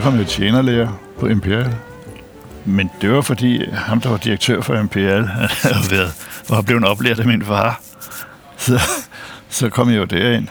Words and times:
så 0.00 0.04
kom 0.04 0.18
jeg 0.18 0.26
tjenerlærer 0.26 0.88
på 1.18 1.26
Imperial. 1.26 1.74
Men 2.64 2.90
det 3.00 3.12
var 3.12 3.20
fordi, 3.20 3.70
ham, 3.70 4.00
der 4.00 4.08
var 4.08 4.16
direktør 4.16 4.60
for 4.60 4.74
Imperial, 4.74 5.26
han 5.26 5.48
havde 5.62 5.90
været, 5.90 6.12
var 6.48 6.62
blevet 6.62 6.84
oplært 6.84 7.20
af 7.20 7.26
min 7.26 7.44
far. 7.44 7.80
Så, 8.56 8.80
så 9.48 9.68
kom 9.68 9.90
jeg 9.90 9.96
jo 9.96 10.04
derind. 10.04 10.48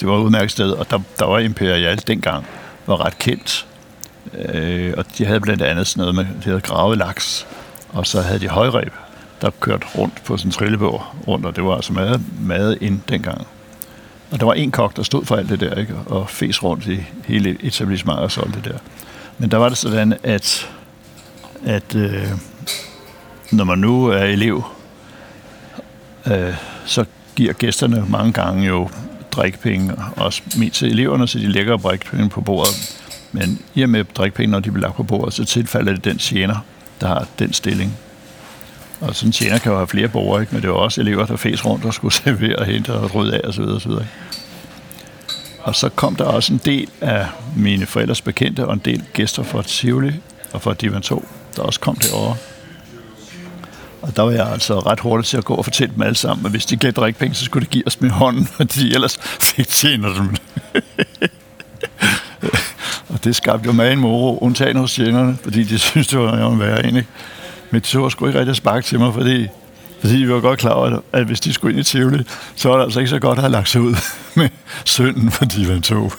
Det 0.00 0.08
var 0.08 0.18
et 0.18 0.22
udmærket 0.22 0.50
sted, 0.50 0.70
og 0.70 0.90
der, 0.90 0.98
der 1.18 1.24
var 1.24 1.38
Imperial 1.38 2.02
dengang, 2.06 2.46
var 2.86 3.04
ret 3.04 3.18
kendt. 3.18 3.66
Øh, 4.34 4.94
og 4.96 5.04
de 5.18 5.24
havde 5.24 5.40
blandt 5.40 5.62
andet 5.62 5.86
sådan 5.86 6.00
noget 6.00 6.14
med, 6.14 6.24
de 6.24 6.44
havde 6.44 6.60
gravet 6.60 6.98
laks, 6.98 7.46
og 7.88 8.06
så 8.06 8.20
havde 8.20 8.40
de 8.40 8.48
højreb, 8.48 8.92
der 9.40 9.50
kørte 9.60 9.86
rundt 9.98 10.24
på 10.24 10.36
sådan 10.36 10.48
en 10.48 10.52
trillebog 10.52 11.02
rundt, 11.28 11.46
og 11.46 11.56
det 11.56 11.64
var 11.64 11.74
altså 11.74 11.92
meget, 11.92 12.20
meget 12.40 12.78
ind 12.80 13.00
dengang. 13.08 13.46
Og 14.30 14.40
der 14.40 14.46
var 14.46 14.52
en 14.52 14.70
kok, 14.70 14.96
der 14.96 15.02
stod 15.02 15.24
for 15.24 15.36
alt 15.36 15.48
det 15.48 15.60
der, 15.60 15.74
ikke? 15.74 15.94
og 16.06 16.30
fes 16.30 16.62
rundt 16.62 16.86
i 16.86 17.00
hele 17.26 17.56
etablissementet 17.60 18.24
og 18.24 18.30
solgte 18.30 18.60
det 18.60 18.72
der. 18.72 18.78
Men 19.38 19.50
der 19.50 19.56
var 19.56 19.68
det 19.68 19.78
sådan, 19.78 20.14
at, 20.22 20.70
at 21.66 21.94
øh, 21.94 22.28
når 23.52 23.64
man 23.64 23.78
nu 23.78 24.06
er 24.06 24.24
elev, 24.24 24.64
øh, 26.26 26.54
så 26.84 27.04
giver 27.36 27.52
gæsterne 27.52 28.04
mange 28.08 28.32
gange 28.32 28.66
jo 28.66 28.88
drikkepenge, 29.32 29.94
også 30.16 30.42
mest 30.56 30.74
til 30.74 30.90
eleverne, 30.90 31.28
så 31.28 31.38
de 31.38 31.46
lægger 31.46 31.76
drikpenge 31.76 32.28
på 32.28 32.40
bordet. 32.40 32.96
Men 33.32 33.58
i 33.74 33.82
og 33.82 33.88
med 33.88 34.04
drikkepenge, 34.04 34.50
når 34.50 34.60
de 34.60 34.70
bliver 34.70 34.86
lagt 34.86 34.96
på 34.96 35.02
bordet, 35.02 35.34
så 35.34 35.44
tilfalder 35.44 35.92
det 35.92 36.04
den 36.04 36.18
tjener, 36.18 36.56
der 37.00 37.06
har 37.06 37.26
den 37.38 37.52
stilling. 37.52 37.98
Og 39.00 39.16
sådan 39.16 39.28
en 39.28 39.32
tjener 39.32 39.58
kan 39.58 39.72
jo 39.72 39.76
have 39.76 39.88
flere 39.88 40.08
borgere, 40.08 40.40
ikke? 40.40 40.54
men 40.54 40.62
det 40.62 40.70
var 40.70 40.76
også 40.76 41.00
elever, 41.00 41.26
der 41.26 41.36
fæs 41.36 41.64
rundt 41.64 41.84
og 41.84 41.94
skulle 41.94 42.14
servere 42.24 42.56
og 42.56 42.66
hente 42.66 42.92
og 42.92 43.14
rydde 43.14 43.34
af 43.34 43.48
osv. 43.48 43.62
osv. 43.62 43.92
Og 45.62 45.74
så 45.74 45.88
kom 45.88 46.16
der 46.16 46.24
også 46.24 46.52
en 46.52 46.60
del 46.64 46.88
af 47.00 47.26
mine 47.56 47.86
forældres 47.86 48.20
bekendte 48.20 48.66
og 48.66 48.74
en 48.74 48.82
del 48.84 49.04
gæster 49.12 49.42
fra 49.42 49.62
Tivoli 49.62 50.12
og 50.52 50.62
fra 50.62 50.74
Divan 50.74 51.02
2, 51.02 51.28
der 51.56 51.62
også 51.62 51.80
kom 51.80 51.96
derovre. 51.96 52.36
Og 54.02 54.16
der 54.16 54.22
var 54.22 54.30
jeg 54.30 54.52
altså 54.52 54.78
ret 54.78 55.00
hurtigt 55.00 55.28
til 55.28 55.36
at 55.36 55.44
gå 55.44 55.54
og 55.54 55.64
fortælle 55.64 55.94
dem 55.94 56.02
alle 56.02 56.14
sammen, 56.14 56.46
at 56.46 56.50
hvis 56.50 56.66
de 56.66 56.76
gav 56.76 56.90
drikkepenge, 56.90 57.34
så 57.34 57.44
skulle 57.44 57.66
de 57.66 57.70
give 57.70 57.86
os 57.86 58.00
med 58.00 58.10
hånden, 58.10 58.46
fordi 58.56 58.94
ellers 58.94 59.18
fik 59.40 59.68
tjener 59.68 60.14
dem. 60.14 60.36
og 63.10 63.24
det 63.24 63.36
skabte 63.36 63.66
jo 63.66 63.72
meget 63.72 63.92
en 63.92 63.98
moro, 63.98 64.38
undtagen 64.38 64.76
hos 64.76 64.94
tjenerne, 64.94 65.38
fordi 65.42 65.62
de 65.62 65.78
synes, 65.78 66.06
det 66.06 66.18
var 66.18 66.50
en 66.52 66.60
værre 66.60 66.80
egentlig. 66.80 67.06
Men 67.70 67.80
de 67.80 67.86
så 67.86 68.10
skulle 68.10 68.30
ikke 68.30 68.38
rigtig 68.38 68.56
sparke 68.56 68.86
til 68.86 68.98
mig, 68.98 69.14
fordi, 69.14 69.48
fordi 70.00 70.16
vi 70.16 70.32
var 70.32 70.40
godt 70.40 70.58
klar 70.58 70.70
over, 70.70 71.00
at 71.12 71.24
hvis 71.24 71.40
de 71.40 71.52
skulle 71.52 71.72
ind 71.72 71.80
i 71.80 71.84
Tivoli, 71.84 72.24
så 72.54 72.68
var 72.68 72.76
det 72.76 72.84
altså 72.84 73.00
ikke 73.00 73.10
så 73.10 73.18
godt 73.18 73.38
at 73.38 73.42
have 73.42 73.52
lagt 73.52 73.68
sig 73.68 73.80
ud 73.80 73.94
med 74.36 74.48
sønnen, 74.84 75.30
fordi 75.30 75.68
man 75.68 75.82
tog. 75.82 76.12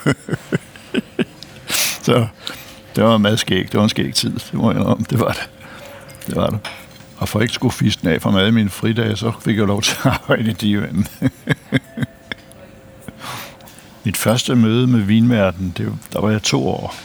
så 2.05 2.27
det 2.95 3.03
var 3.03 3.17
meget 3.17 3.39
skæg. 3.39 3.72
Det 3.72 3.77
var 3.77 3.83
en 3.83 3.89
skæg 3.89 4.13
tid, 4.13 4.33
det 4.33 4.53
må 4.53 4.72
jeg 4.72 4.81
om. 4.81 5.03
Det 5.03 5.19
var 5.19 5.31
det. 5.31 5.49
Det 6.27 6.35
var 6.35 6.47
det. 6.47 6.59
Og 7.17 7.29
for 7.29 7.41
ikke 7.41 7.53
skulle 7.53 7.73
fisten 7.73 8.07
af 8.07 8.22
fra 8.22 8.31
mad 8.31 8.47
i 8.47 8.52
mine 8.52 8.69
fridage, 8.69 9.16
så 9.16 9.31
fik 9.41 9.57
jeg 9.57 9.67
lov 9.67 9.81
til 9.81 9.97
at 10.03 10.05
arbejde 10.05 10.49
i 10.49 10.53
divan. 10.53 11.07
Mit 14.03 14.17
første 14.17 14.55
møde 14.55 14.88
med 14.88 14.99
vinverden, 14.99 15.73
det, 15.77 15.94
der 16.13 16.22
var 16.22 16.29
jeg 16.29 16.44
to 16.44 16.67
år. 16.67 16.95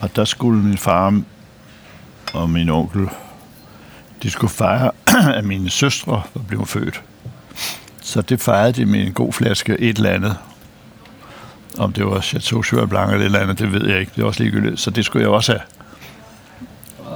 Og 0.00 0.16
der 0.16 0.24
skulle 0.24 0.62
min 0.62 0.78
far 0.78 1.22
og 2.32 2.50
min 2.50 2.68
onkel, 2.68 3.08
de 4.22 4.30
skulle 4.30 4.50
fejre, 4.50 4.90
at 5.38 5.44
mine 5.44 5.70
søstre 5.70 6.22
var 6.34 6.42
blevet 6.48 6.68
født. 6.68 7.02
Så 8.02 8.22
det 8.22 8.40
fejrede 8.40 8.72
de 8.72 8.86
med 8.86 9.06
en 9.06 9.12
god 9.12 9.32
flaske 9.32 9.76
et 9.78 9.96
eller 9.96 10.10
andet. 10.10 10.36
Om 11.78 11.92
det 11.92 12.06
var 12.06 12.20
Chateau 12.20 12.62
Cheval 12.62 12.88
Blanc 12.88 13.12
eller 13.12 13.20
et 13.20 13.24
eller 13.24 13.38
andet, 13.38 13.58
det 13.58 13.72
ved 13.72 13.88
jeg 13.88 14.00
ikke. 14.00 14.12
Det 14.16 14.22
var 14.22 14.28
også 14.28 14.42
ligegyldigt. 14.42 14.80
Så 14.80 14.90
det 14.90 15.04
skulle 15.04 15.22
jeg 15.22 15.30
også 15.30 15.52
have. 15.52 15.62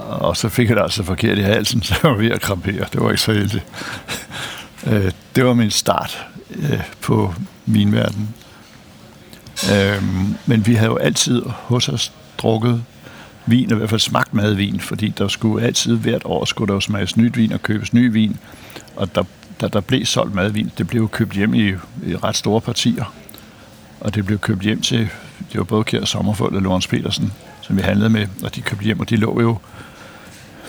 Og 0.09 0.37
så 0.37 0.49
fik 0.49 0.69
jeg 0.69 0.75
det 0.75 0.83
altså 0.83 1.03
forkert 1.03 1.37
i 1.37 1.41
halsen, 1.41 1.83
så 1.83 1.95
jeg 2.03 2.11
var 2.11 2.17
ved 2.17 2.31
at 2.31 2.41
krampere. 2.41 2.85
Det 2.93 3.01
var 3.01 3.09
ikke 3.09 3.21
så 3.21 3.33
heldigt. 3.33 3.65
Øh, 4.87 5.11
det 5.35 5.45
var 5.45 5.53
min 5.53 5.71
start 5.71 6.25
øh, 6.55 6.81
på 7.01 7.33
min 7.65 7.91
verden. 7.91 8.35
Øh, 9.73 10.03
men 10.45 10.65
vi 10.65 10.73
havde 10.75 10.91
jo 10.91 10.97
altid 10.97 11.43
hos 11.45 11.89
os 11.89 12.11
drukket 12.37 12.83
vin, 13.45 13.71
og 13.71 13.75
i 13.75 13.77
hvert 13.77 13.89
fald 13.89 13.99
smagt 13.99 14.33
madvin, 14.33 14.79
fordi 14.79 15.07
der 15.07 15.27
skulle 15.27 15.65
altid 15.65 15.97
hvert 15.97 16.21
år 16.25 16.45
skulle 16.45 16.67
der 16.67 16.73
jo 16.73 16.79
smages 16.79 17.17
nyt 17.17 17.37
vin 17.37 17.51
og 17.51 17.61
købes 17.61 17.93
ny 17.93 18.11
vin. 18.11 18.37
Og 18.95 19.15
der, 19.15 19.23
der, 19.59 19.67
der 19.67 19.81
blev 19.81 20.05
solgt 20.05 20.35
madvin, 20.35 20.71
det 20.77 20.87
blev 20.87 21.09
købt 21.09 21.33
hjem 21.33 21.53
i, 21.53 21.67
i 22.05 22.15
ret 22.23 22.35
store 22.35 22.61
partier. 22.61 23.13
Og 23.99 24.15
det 24.15 24.25
blev 24.25 24.39
købt 24.39 24.61
hjem 24.61 24.81
til, 24.81 25.09
det 25.51 25.57
var 25.57 25.63
både 25.63 25.83
Kjær 25.83 26.05
Sommerfold 26.05 26.55
og 26.55 26.61
Lorens 26.61 26.87
Petersen, 26.87 27.33
som 27.61 27.77
vi 27.77 27.81
handlede 27.81 28.09
med, 28.09 28.27
og 28.43 28.55
de 28.55 28.61
købte 28.61 28.83
hjem, 28.83 28.99
og 28.99 29.09
de 29.09 29.15
lå 29.15 29.41
jo, 29.41 29.57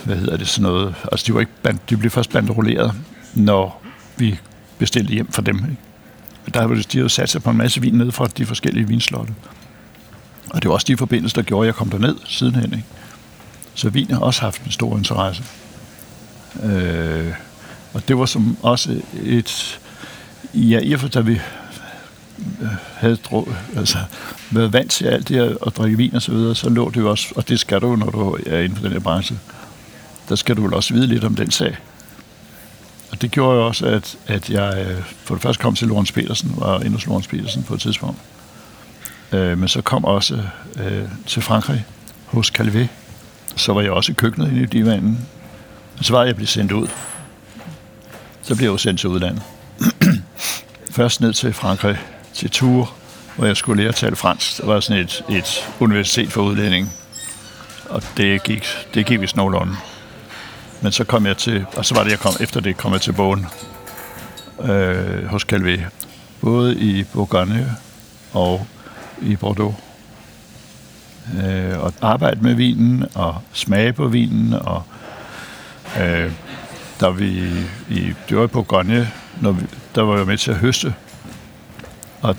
hvad 0.05 0.17
hedder 0.17 0.37
det, 0.37 0.49
sådan 0.49 0.63
noget, 0.63 0.95
altså 1.13 1.25
de, 1.27 1.35
var 1.35 1.41
ikke 1.41 1.53
band, 1.63 1.79
de 1.91 1.97
blev 1.97 2.11
først 2.11 2.33
banderoleret, 2.33 2.93
når 3.35 3.83
vi 4.17 4.39
bestilte 4.79 5.13
hjem 5.13 5.33
for 5.33 5.43
dem. 5.43 5.57
Ikke? 5.57 5.77
Der 6.55 6.69
havde 6.69 6.83
de 6.83 6.99
jo 6.99 7.09
sat 7.09 7.29
sig 7.29 7.43
på 7.43 7.51
en 7.51 7.57
masse 7.57 7.81
vin 7.81 7.95
ned 7.95 8.13
fra 8.13 8.27
de 8.27 8.47
forskellige 8.47 8.89
vinslotte. 8.89 9.35
Og 10.51 10.63
det 10.63 10.69
var 10.69 10.75
også 10.75 10.87
de 10.89 10.97
forbindelser, 10.97 11.35
der 11.35 11.43
gjorde, 11.43 11.65
at 11.65 11.67
jeg 11.67 11.75
kom 11.75 11.91
derned 11.91 12.17
sidenhen. 12.25 12.73
Ikke? 12.73 12.85
Så 13.75 13.91
vin 13.91 14.11
har 14.11 14.19
også 14.19 14.41
haft 14.41 14.63
en 14.63 14.71
stor 14.71 14.97
interesse. 14.97 15.43
Øh, 16.63 17.33
og 17.93 18.09
det 18.09 18.19
var 18.19 18.27
som 18.27 18.57
også 18.63 19.01
et... 19.23 19.81
Ja, 20.55 20.81
i 20.83 20.93
og 20.93 21.01
for 21.01 21.09
da 21.09 21.21
vi 21.21 21.33
øh, 22.63 22.69
havde 22.95 23.17
dro, 23.17 23.49
altså, 23.77 23.99
været 24.51 24.73
vant 24.73 24.91
til 24.91 25.07
alt 25.07 25.29
det 25.29 25.37
her, 25.37 25.67
at 25.67 25.77
drikke 25.77 25.97
vin 25.97 26.15
og 26.15 26.23
så 26.23 26.33
videre, 26.33 26.55
så 26.55 26.69
lå 26.69 26.91
det 26.91 26.97
jo 26.97 27.11
også, 27.11 27.33
og 27.37 27.49
det 27.49 27.61
skal 27.61 27.81
du, 27.81 27.97
når 27.97 28.11
du 28.11 28.37
er 28.47 28.61
inden 28.61 28.77
for 28.77 28.83
den 28.83 28.93
her 28.93 29.01
branche, 29.01 29.39
der 30.29 30.35
skal 30.35 30.57
du 30.57 30.63
vel 30.63 30.75
også 30.75 30.95
vide 30.95 31.07
lidt 31.07 31.25
om 31.25 31.35
den 31.35 31.51
sag. 31.51 31.77
Og 33.11 33.23
det 33.23 33.31
gjorde 33.31 33.59
jo 33.59 33.67
også, 33.67 33.87
at, 33.87 34.17
at 34.27 34.51
jeg 34.51 34.87
øh, 34.89 35.03
for 35.25 35.35
det 35.35 35.43
første 35.43 35.63
kom 35.63 35.75
til 35.75 35.89
Lorens 35.89 36.13
Petersen, 36.13 36.55
var 36.57 36.81
inde 36.81 36.93
hos 36.93 37.07
Lorens 37.07 37.27
Petersen 37.27 37.63
på 37.63 37.75
et 37.75 37.81
tidspunkt. 37.81 38.19
Øh, 39.33 39.59
men 39.59 39.69
så 39.69 39.83
kom 39.83 40.05
også 40.05 40.43
øh, 40.79 41.09
til 41.27 41.43
Frankrig 41.43 41.85
hos 42.27 42.53
Calvé. 42.59 42.87
Så 43.57 43.73
var 43.73 43.81
jeg 43.81 43.91
også 43.91 44.13
i 44.13 44.15
køkkenet 44.15 44.49
inde 44.49 44.63
i 44.63 44.67
divanen. 44.67 45.27
Og 45.99 46.05
så 46.05 46.13
var 46.13 46.25
jeg 46.25 46.35
blevet 46.35 46.49
sendt 46.49 46.73
ud. 46.73 46.89
Så 48.43 48.57
blev 48.57 48.67
jeg 48.67 48.73
jo 48.73 48.79
sendt 48.79 49.01
til 49.01 49.09
udlandet. 49.09 49.43
Først 50.97 51.21
ned 51.21 51.33
til 51.33 51.53
Frankrig, 51.53 51.99
til 52.35 52.51
Tours, 52.51 52.89
hvor 53.37 53.47
jeg 53.47 53.57
skulle 53.57 53.83
lære 53.83 53.89
at 53.89 53.95
tale 53.95 54.17
fransk. 54.17 54.59
Der 54.59 54.67
var 54.67 54.81
sådan 54.81 55.03
et, 55.03 55.25
et 55.29 55.69
universitet 55.81 56.33
for 56.33 56.43
udlænding. 56.43 56.93
Og 57.89 58.03
det 58.17 58.43
gik, 58.43 58.67
det 58.95 59.07
gik 59.07 59.21
vist 59.21 59.37
nogenlunde. 59.37 59.77
Men 60.83 60.93
så 60.93 61.05
kom 61.05 61.27
jeg 61.27 61.37
til, 61.37 61.67
og 61.77 61.85
så 61.85 61.95
var 61.95 62.03
det, 62.03 62.11
jeg 62.11 62.19
kom, 62.19 62.33
efter 62.41 62.61
det 62.61 62.77
kom 62.77 62.93
jeg 62.93 63.01
til 63.01 63.13
bogen 63.13 63.47
øh, 64.63 65.25
hos 65.25 65.47
Calvé. 65.53 65.81
Både 66.41 66.77
i 66.77 67.05
Bourgogne 67.05 67.77
og 68.33 68.67
i 69.23 69.37
Bordeaux. 69.37 69.75
Øh, 71.45 71.79
og 71.79 71.93
arbejde 72.01 72.41
med 72.41 72.55
vinen, 72.55 73.05
og 73.15 73.37
smage 73.53 73.93
på 73.93 74.09
vinen, 74.09 74.53
og 74.53 74.83
øh, 76.01 76.33
der 77.01 77.11
vi 77.11 77.29
i, 77.91 78.13
det 78.29 78.37
var 78.37 78.47
på 78.47 78.63
Grønne, 78.63 79.11
når 79.41 79.53
vi, 79.53 79.67
der 79.95 80.03
var 80.03 80.17
jeg 80.17 80.27
med 80.27 80.39
til 80.39 80.51
at 80.51 80.57
høste. 80.57 80.95
Og 82.21 82.37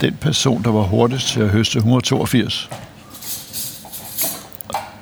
den 0.00 0.16
person, 0.20 0.62
der 0.62 0.70
var 0.70 0.82
hurtigst 0.82 1.28
til 1.28 1.40
at 1.40 1.48
høste, 1.48 1.76
182. 1.76 2.70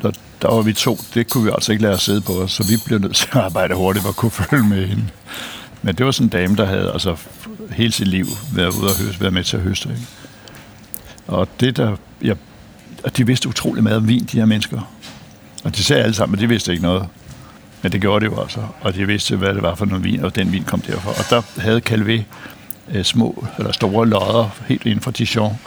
Og 0.02 0.14
der 0.42 0.48
var 0.54 0.62
vi 0.62 0.72
to. 0.72 0.98
Det 1.14 1.30
kunne 1.30 1.44
vi 1.44 1.50
altså 1.50 1.72
ikke 1.72 1.82
lade 1.82 1.94
os 1.94 2.02
sidde 2.02 2.20
på 2.20 2.32
os, 2.32 2.52
så 2.52 2.66
vi 2.68 2.74
blev 2.86 2.98
nødt 2.98 3.16
til 3.16 3.28
at 3.32 3.36
arbejde 3.36 3.74
hurtigt 3.74 4.06
og 4.06 4.16
kunne 4.16 4.30
følge 4.50 4.68
med 4.68 4.86
hende. 4.86 5.04
Men 5.82 5.94
det 5.94 6.06
var 6.06 6.12
sådan 6.12 6.26
en 6.26 6.30
dame, 6.30 6.56
der 6.56 6.64
havde 6.64 6.92
altså 6.92 7.16
hele 7.70 7.92
sit 7.92 8.08
liv 8.08 8.26
været 8.54 8.68
ude 8.68 8.90
og 8.90 8.98
høste, 8.98 9.20
været 9.20 9.32
med 9.32 9.44
til 9.44 9.56
at 9.56 9.62
høste. 9.62 9.88
Ikke? 9.88 10.02
Og 11.32 11.48
det 11.60 11.76
der, 11.76 11.96
ja, 12.24 12.34
og 13.04 13.16
de 13.16 13.26
vidste 13.26 13.48
utrolig 13.48 13.82
meget 13.82 13.96
om 13.96 14.08
vin, 14.08 14.24
de 14.24 14.38
her 14.38 14.46
mennesker. 14.46 14.80
Og 15.64 15.76
de 15.76 15.84
sagde 15.84 16.02
alle 16.02 16.14
sammen, 16.14 16.34
at 16.34 16.40
de 16.40 16.48
vidste 16.48 16.72
ikke 16.72 16.82
noget. 16.82 17.06
Men 17.82 17.92
det 17.92 18.00
gjorde 18.00 18.24
det 18.24 18.32
jo 18.32 18.40
altså. 18.40 18.60
Og 18.80 18.94
de 18.94 19.06
vidste, 19.06 19.36
hvad 19.36 19.54
det 19.54 19.62
var 19.62 19.74
for 19.74 19.84
noget 19.84 20.04
vin, 20.04 20.24
og 20.24 20.36
den 20.36 20.52
vin 20.52 20.64
kom 20.64 20.80
derfor. 20.80 21.10
Og 21.10 21.24
der 21.30 21.60
havde 21.60 21.82
Calvé 21.90 22.22
øh, 22.92 23.04
små 23.04 23.46
eller 23.58 23.72
store 23.72 24.08
lodder 24.08 24.48
helt 24.66 24.86
inden 24.86 25.00
fra 25.00 25.10
Dijon 25.10 25.58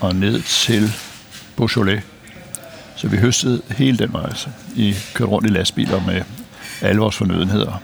og 0.00 0.16
ned 0.16 0.42
til 0.42 0.92
Beaujolais. 1.56 2.02
Så 2.96 3.08
vi 3.08 3.16
høstede 3.16 3.62
hele 3.76 3.98
den 3.98 4.12
vej. 4.12 4.24
Altså. 4.24 4.48
I 4.76 4.94
kørte 5.14 5.30
rundt 5.30 5.48
i 5.48 5.52
lastbiler 5.52 6.00
med 6.06 6.22
alle 6.80 7.00
vores 7.00 7.16
fornødenheder. 7.16 7.82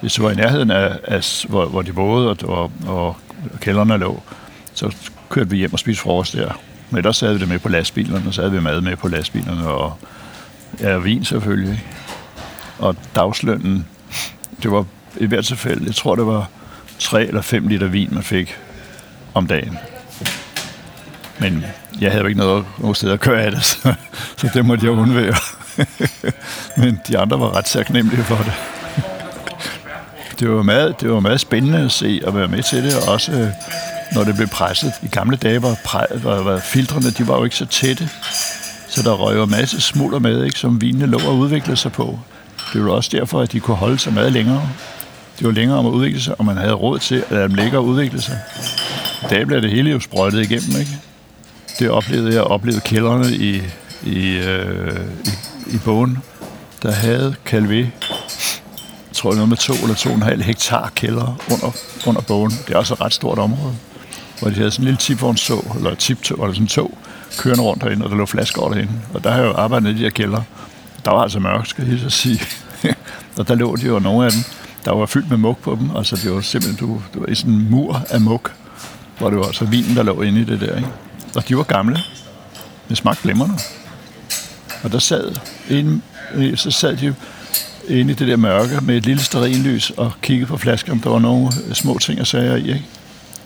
Hvis 0.00 0.14
det 0.14 0.24
var 0.24 0.30
i 0.30 0.34
nærheden 0.34 0.70
af, 0.70 0.98
af 1.04 1.44
hvor, 1.48 1.66
hvor 1.66 1.82
de 1.82 1.92
boede, 1.92 2.28
og, 2.28 2.38
og, 2.42 2.70
og 2.86 3.16
kælderne 3.60 3.96
lå, 3.96 4.22
så 4.74 4.96
kørte 5.28 5.50
vi 5.50 5.56
hjem 5.56 5.72
og 5.72 5.78
spiste 5.78 6.02
frokost 6.02 6.32
der. 6.32 6.60
Men 6.90 6.98
ellers 6.98 7.20
havde 7.20 7.34
vi 7.34 7.40
det 7.40 7.48
med 7.48 7.58
på 7.58 7.68
lastbilerne, 7.68 8.28
og 8.28 8.34
så 8.34 8.40
havde 8.40 8.52
vi 8.52 8.60
mad 8.60 8.80
med 8.80 8.96
på 8.96 9.08
lastbilerne, 9.08 9.68
og 9.68 9.98
ja, 10.80 10.98
vin 10.98 11.24
selvfølgelig. 11.24 11.84
Og 12.78 12.96
dagslønnen, 13.14 13.86
det 14.62 14.70
var 14.70 14.84
i 15.16 15.26
hvert 15.26 15.44
tilfælde, 15.44 15.86
jeg 15.86 15.94
tror 15.94 16.14
det 16.14 16.26
var 16.26 16.48
3 16.98 17.26
eller 17.26 17.42
5 17.42 17.68
liter 17.68 17.86
vin, 17.86 18.08
man 18.12 18.22
fik 18.22 18.56
om 19.34 19.46
dagen. 19.46 19.78
Men 21.38 21.64
jeg 22.00 22.10
havde 22.10 22.22
jo 22.22 22.28
ikke 22.28 22.40
noget, 22.40 22.64
noget 22.78 22.96
sted 22.96 23.10
at 23.10 23.20
køre 23.20 23.42
af 23.42 23.50
det, 23.50 23.64
så, 23.70 23.94
så 24.36 24.50
det 24.54 24.66
måtte 24.66 24.86
jeg 24.86 24.92
undvære. 24.92 25.34
Men 26.82 27.00
de 27.08 27.18
andre 27.18 27.40
var 27.40 27.56
ret 27.56 27.64
taknemmelige 27.64 28.24
for 28.24 28.36
det. 28.36 28.52
Det 30.40 30.50
var, 30.50 30.62
meget, 30.62 31.00
det 31.00 31.10
var 31.10 31.20
meget 31.20 31.40
spændende 31.40 31.78
at 31.78 31.92
se 31.92 32.20
og 32.24 32.34
være 32.34 32.48
med 32.48 32.62
til 32.62 32.84
det, 32.84 32.96
og 32.96 33.12
også 33.12 33.52
når 34.14 34.24
det 34.24 34.36
blev 34.36 34.48
presset. 34.48 34.92
I 35.02 35.06
gamle 35.06 35.36
dage 35.36 35.62
var, 35.62 35.76
præ, 35.84 35.98
var, 36.14 36.42
var 36.42 36.58
filtrene 36.58 37.10
de 37.10 37.28
var 37.28 37.38
jo 37.38 37.44
ikke 37.44 37.56
så 37.56 37.66
tætte, 37.66 38.08
så 38.88 39.02
der 39.02 39.12
røg 39.12 39.36
jo 39.36 39.42
en 39.42 39.50
masse 39.50 39.80
smulder 39.80 40.18
med, 40.18 40.44
ikke, 40.44 40.58
som 40.58 40.80
vinene 40.80 41.06
lå 41.06 41.18
og 41.18 41.36
udviklede 41.36 41.76
sig 41.76 41.92
på. 41.92 42.18
Det 42.72 42.84
var 42.84 42.90
også 42.90 43.10
derfor, 43.12 43.40
at 43.40 43.52
de 43.52 43.60
kunne 43.60 43.76
holde 43.76 43.98
sig 43.98 44.12
meget 44.12 44.32
længere. 44.32 44.68
Det 45.38 45.46
var 45.46 45.52
længere 45.52 45.78
om 45.78 45.86
at 45.86 45.90
udvikle 45.90 46.20
sig, 46.20 46.34
og 46.38 46.44
man 46.44 46.56
havde 46.56 46.72
råd 46.72 46.98
til 46.98 47.14
at 47.14 47.30
lade 47.30 47.42
dem 47.42 47.54
ligge 47.54 47.78
og 47.78 47.84
udvikle 47.84 48.20
sig. 48.20 48.38
Der 49.30 49.44
blev 49.44 49.62
det 49.62 49.70
hele 49.70 49.90
jo 49.90 50.00
sprøjtet 50.00 50.50
igennem, 50.50 50.80
ikke? 50.80 50.98
Det 51.78 51.90
oplevede 51.90 52.34
jeg, 52.34 52.42
oplevede 52.42 52.80
kældrene 52.80 53.36
i, 53.36 53.62
i, 54.02 54.36
øh, 54.36 55.00
i, 55.24 55.30
i 55.74 55.78
bogen, 55.84 56.18
der 56.82 56.92
havde 56.92 57.34
Calvé, 57.50 57.86
tror 59.12 59.34
noget 59.34 59.48
med 59.48 59.56
to 59.56 59.72
eller 59.72 59.94
to 59.94 60.08
og 60.08 60.16
en 60.16 60.22
halv 60.22 60.42
hektar 60.42 60.92
kælder 60.94 61.36
under, 61.52 61.76
under 62.06 62.20
bogen. 62.20 62.50
Det 62.66 62.74
er 62.74 62.78
også 62.78 62.94
et 62.94 63.00
ret 63.00 63.12
stort 63.14 63.38
område, 63.38 63.74
hvor 64.40 64.48
de 64.48 64.54
havde 64.54 64.70
sådan 64.70 64.82
en 64.82 64.84
lille 64.84 64.98
tipvognstog, 64.98 65.72
eller 65.76 65.94
tiptog, 65.94 66.44
eller 66.44 66.54
sådan 66.54 66.66
tog, 66.66 66.98
kørende 67.38 67.62
rundt 67.62 67.82
derinde, 67.82 68.04
og 68.04 68.10
der 68.10 68.16
lå 68.16 68.26
flasker 68.26 68.62
over 68.62 68.72
derinde. 68.72 68.92
Og 69.14 69.24
der 69.24 69.30
har 69.30 69.38
jeg 69.38 69.46
jo 69.46 69.54
arbejdet 69.54 69.90
i 69.90 69.94
de 69.94 69.98
her 69.98 70.10
kælder. 70.10 70.42
Der 71.04 71.10
var 71.10 71.22
altså 71.22 71.40
mørkt, 71.40 71.68
skal 71.68 72.00
jeg 72.02 72.12
sige. 72.12 72.40
og 73.38 73.48
der 73.48 73.54
lå 73.54 73.76
de 73.76 73.86
jo 73.86 73.98
nogle 73.98 74.26
af 74.26 74.32
dem, 74.32 74.40
der 74.84 74.92
var 74.92 75.06
fyldt 75.06 75.30
med 75.30 75.38
mug 75.38 75.58
på 75.58 75.78
dem. 75.80 75.96
Altså 75.96 76.16
det 76.16 76.32
var 76.32 76.40
simpelthen, 76.40 76.88
du, 76.88 77.02
det 77.12 77.20
var 77.20 77.26
i 77.26 77.34
sådan 77.34 77.54
en 77.54 77.70
mur 77.70 78.02
af 78.10 78.20
mug, 78.20 78.48
hvor 79.18 79.30
det 79.30 79.38
var 79.38 79.44
altså 79.44 79.64
vinen, 79.64 79.96
der 79.96 80.02
lå 80.02 80.22
inde 80.22 80.40
i 80.40 80.44
det 80.44 80.60
der. 80.60 80.76
Ikke? 80.76 80.88
Og 81.36 81.48
de 81.48 81.56
var 81.56 81.62
gamle. 81.62 81.98
Det 82.88 82.96
smagte 82.96 83.22
glimrende. 83.22 83.54
Og 84.82 84.92
der 84.92 84.98
sad 84.98 85.36
en, 85.70 86.02
øh, 86.34 86.56
så 86.56 86.70
sad 86.70 86.96
de 86.96 87.14
inde 87.88 88.12
i 88.12 88.14
det 88.14 88.28
der 88.28 88.36
mørke 88.36 88.80
med 88.82 88.96
et 88.96 89.06
lille 89.06 89.22
sterinlys 89.22 89.90
og 89.90 90.12
kiggede 90.22 90.46
på 90.46 90.56
flasker, 90.56 90.92
om 90.92 91.00
der 91.00 91.10
var 91.10 91.18
nogle 91.18 91.50
øh, 91.68 91.74
små 91.74 91.98
ting 91.98 92.20
og 92.20 92.26
sager 92.26 92.56
i. 92.56 92.68
Ikke? 92.68 92.84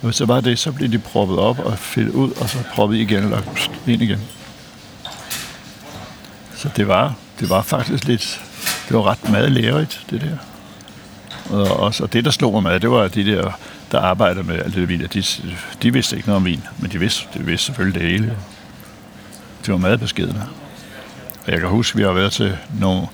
Og 0.04 0.08
hvis 0.08 0.16
det 0.16 0.28
var 0.28 0.40
det, 0.40 0.58
så 0.58 0.72
blev 0.72 0.92
de 0.92 0.98
proppet 0.98 1.38
op 1.38 1.58
og 1.58 1.78
fyldt 1.78 2.14
ud, 2.14 2.30
og 2.30 2.48
så 2.48 2.58
proppet 2.74 2.96
igen 2.96 3.24
og 3.24 3.30
lagt 3.30 3.70
ind 3.86 4.02
igen. 4.02 4.20
Så 6.56 6.68
det 6.76 6.88
var, 6.88 7.14
det 7.40 7.50
var 7.50 7.62
faktisk 7.62 8.04
lidt, 8.04 8.40
det 8.88 8.96
var 8.96 9.06
ret 9.06 9.30
meget 9.30 9.52
lærerigt, 9.52 10.06
det 10.10 10.20
der. 10.20 10.36
Og, 11.56 11.80
også, 11.80 12.02
og 12.02 12.12
det, 12.12 12.24
der 12.24 12.30
slog 12.30 12.52
mig 12.52 12.62
med, 12.62 12.80
det 12.80 12.90
var 12.90 13.08
de 13.08 13.24
der, 13.24 13.58
der 13.92 14.00
arbejder 14.00 14.42
med 14.42 14.58
alt 14.58 14.74
det 14.74 14.88
vin. 14.88 15.00
De, 15.00 15.24
de 15.82 15.92
vidste 15.92 16.16
ikke 16.16 16.28
noget 16.28 16.36
om 16.36 16.44
vin, 16.44 16.62
men 16.78 16.90
de 16.90 16.98
vidste, 16.98 17.26
de 17.34 17.44
vidste 17.44 17.66
selvfølgelig 17.66 18.00
det 18.00 18.10
hele. 18.10 18.36
Det 19.66 19.72
var 19.72 19.78
meget 19.78 20.00
beskedende. 20.00 20.42
Og 21.46 21.52
jeg 21.52 21.60
kan 21.60 21.68
huske, 21.68 21.96
at 21.96 21.98
vi 21.98 22.02
har 22.02 22.12
været 22.12 22.32
til, 22.32 22.56
nogle, 22.80 23.06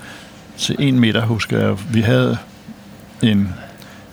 til 0.59 0.77
en 0.79 1.01
middag, 1.01 1.23
husker 1.23 1.59
jeg. 1.59 1.95
Vi 1.95 2.01
havde 2.01 2.39
en, 3.23 3.55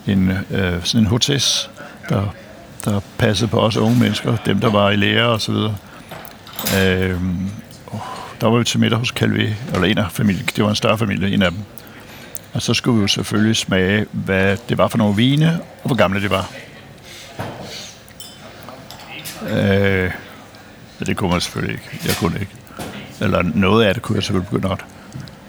en, 0.07 0.31
øh, 0.51 0.83
sådan 0.83 1.03
en 1.03 1.07
hotess, 1.07 1.69
der, 2.09 2.33
der 2.87 2.99
passede 3.17 3.49
på 3.49 3.59
os 3.59 3.77
unge 3.77 3.99
mennesker, 3.99 4.37
dem 4.45 4.59
der 4.59 4.69
var 4.71 4.89
i 4.89 4.95
lære 4.95 5.27
og 5.27 5.41
så 5.41 5.51
videre. 5.51 5.75
Øh, 6.77 7.21
der 8.41 8.47
var 8.47 8.57
vi 8.57 8.63
til 8.63 8.79
middag 8.79 8.99
hos 8.99 9.13
Calvé, 9.19 9.73
eller 9.73 9.87
en 9.87 9.97
af 9.97 10.11
familien, 10.11 10.45
det 10.55 10.63
var 10.63 10.69
en 10.69 10.75
større 10.75 10.97
familie, 10.97 11.33
en 11.33 11.41
af 11.41 11.51
dem. 11.51 11.59
Og 12.53 12.61
så 12.61 12.73
skulle 12.73 12.95
vi 12.95 13.01
jo 13.01 13.07
selvfølgelig 13.07 13.55
smage, 13.55 14.05
hvad 14.11 14.57
det 14.69 14.77
var 14.77 14.87
for 14.87 14.97
nogle 14.97 15.15
vine, 15.15 15.59
og 15.83 15.87
hvor 15.87 15.95
gamle 15.95 16.21
det 16.21 16.29
var. 16.29 16.51
Øh, 19.49 20.11
det 20.99 21.17
kunne 21.17 21.31
man 21.31 21.41
selvfølgelig 21.41 21.73
ikke. 21.73 22.07
Jeg 22.07 22.15
kunne 22.15 22.39
ikke. 22.39 22.51
Eller 23.21 23.41
noget 23.41 23.85
af 23.85 23.93
det 23.93 24.03
kunne 24.03 24.15
jeg 24.15 24.23
selvfølgelig 24.23 24.61
godt. 24.61 24.85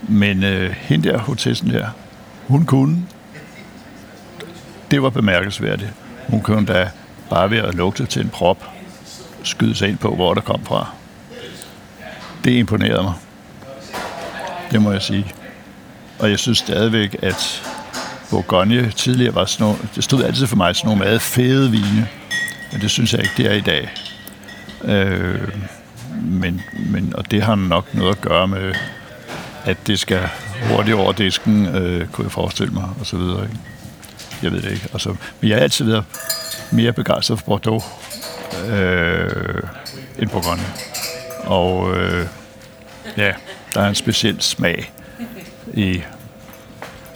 Men 0.02 0.44
øh, 0.44 0.70
hende 0.70 1.08
der, 1.08 1.18
hotessen 1.18 1.70
der, 1.70 1.86
hun 2.46 2.64
kunne. 2.64 3.02
Det 4.90 5.02
var 5.02 5.10
bemærkelsesværdigt. 5.10 5.92
Hun 6.28 6.40
kunne 6.40 6.66
da 6.66 6.90
bare 7.30 7.50
ved 7.50 7.58
at 7.58 7.74
lugte 7.74 8.06
til 8.06 8.22
en 8.22 8.28
prop, 8.28 8.64
skyde 9.42 9.74
sig 9.74 9.88
ind 9.88 9.98
på, 9.98 10.14
hvor 10.14 10.34
der 10.34 10.40
kom 10.40 10.64
fra. 10.64 10.90
Det 12.44 12.50
imponerede 12.50 13.02
mig. 13.02 13.14
Det 14.70 14.82
må 14.82 14.92
jeg 14.92 15.02
sige. 15.02 15.26
Og 16.18 16.30
jeg 16.30 16.38
synes 16.38 16.58
stadigvæk, 16.58 17.16
at 17.22 17.62
Bourgogne 18.30 18.90
tidligere 18.90 19.34
var 19.34 19.44
sådan 19.44 19.64
nogle, 19.64 19.78
det 19.94 20.04
stod 20.04 20.24
altid 20.24 20.46
for 20.46 20.56
mig 20.56 20.76
sådan 20.76 20.88
nogle 20.88 21.04
meget 21.04 21.22
fede 21.22 21.70
vine. 21.70 22.08
Men 22.72 22.80
det 22.80 22.90
synes 22.90 23.12
jeg 23.12 23.20
ikke, 23.20 23.34
det 23.36 23.46
er 23.46 23.54
i 23.54 23.60
dag. 23.60 23.90
Øh, 24.84 25.48
men, 26.22 26.62
men, 26.72 27.12
og 27.16 27.30
det 27.30 27.42
har 27.42 27.54
nok 27.54 27.94
noget 27.94 28.10
at 28.10 28.20
gøre 28.20 28.48
med, 28.48 28.74
at 29.64 29.76
det 29.86 29.98
skal 29.98 30.28
hurtigt 30.70 30.96
over 30.96 31.12
disken, 31.12 31.66
øh, 31.66 32.08
kunne 32.08 32.24
jeg 32.24 32.32
forestille 32.32 32.72
mig, 32.72 32.88
og 33.00 33.06
så 33.06 33.16
videre. 33.16 33.42
Ikke? 33.42 33.56
Jeg 34.42 34.52
ved 34.52 34.62
det 34.62 34.72
ikke. 34.72 34.88
Altså, 34.92 35.16
men 35.40 35.50
jeg 35.50 35.56
har 35.56 35.62
altid 35.62 35.84
været 35.84 36.04
mere 36.70 36.92
begejstret 36.92 37.38
for 37.38 37.46
Bordeaux 37.46 37.84
øh, 38.68 39.62
end 40.18 40.30
Bourgogne. 40.30 40.66
Og 41.44 41.96
øh, 41.96 42.26
ja, 43.16 43.32
der 43.74 43.80
er 43.80 43.88
en 43.88 43.94
speciel 43.94 44.42
smag 44.42 44.92
i 45.74 46.02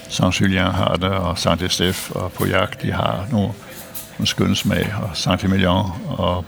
Saint-Julien 0.09 0.71
har 0.71 0.97
det, 0.97 1.11
og 1.11 1.37
Saint-Estèphe 1.39 2.13
og 2.13 2.33
Pauillac, 2.33 2.69
de 2.83 2.93
har 2.93 3.27
nogle, 3.31 3.53
nogle 4.19 4.27
skønne 4.27 4.57
smag, 4.57 4.95
og 5.03 5.11
Saint-Emilion 5.15 5.93
og 6.19 6.45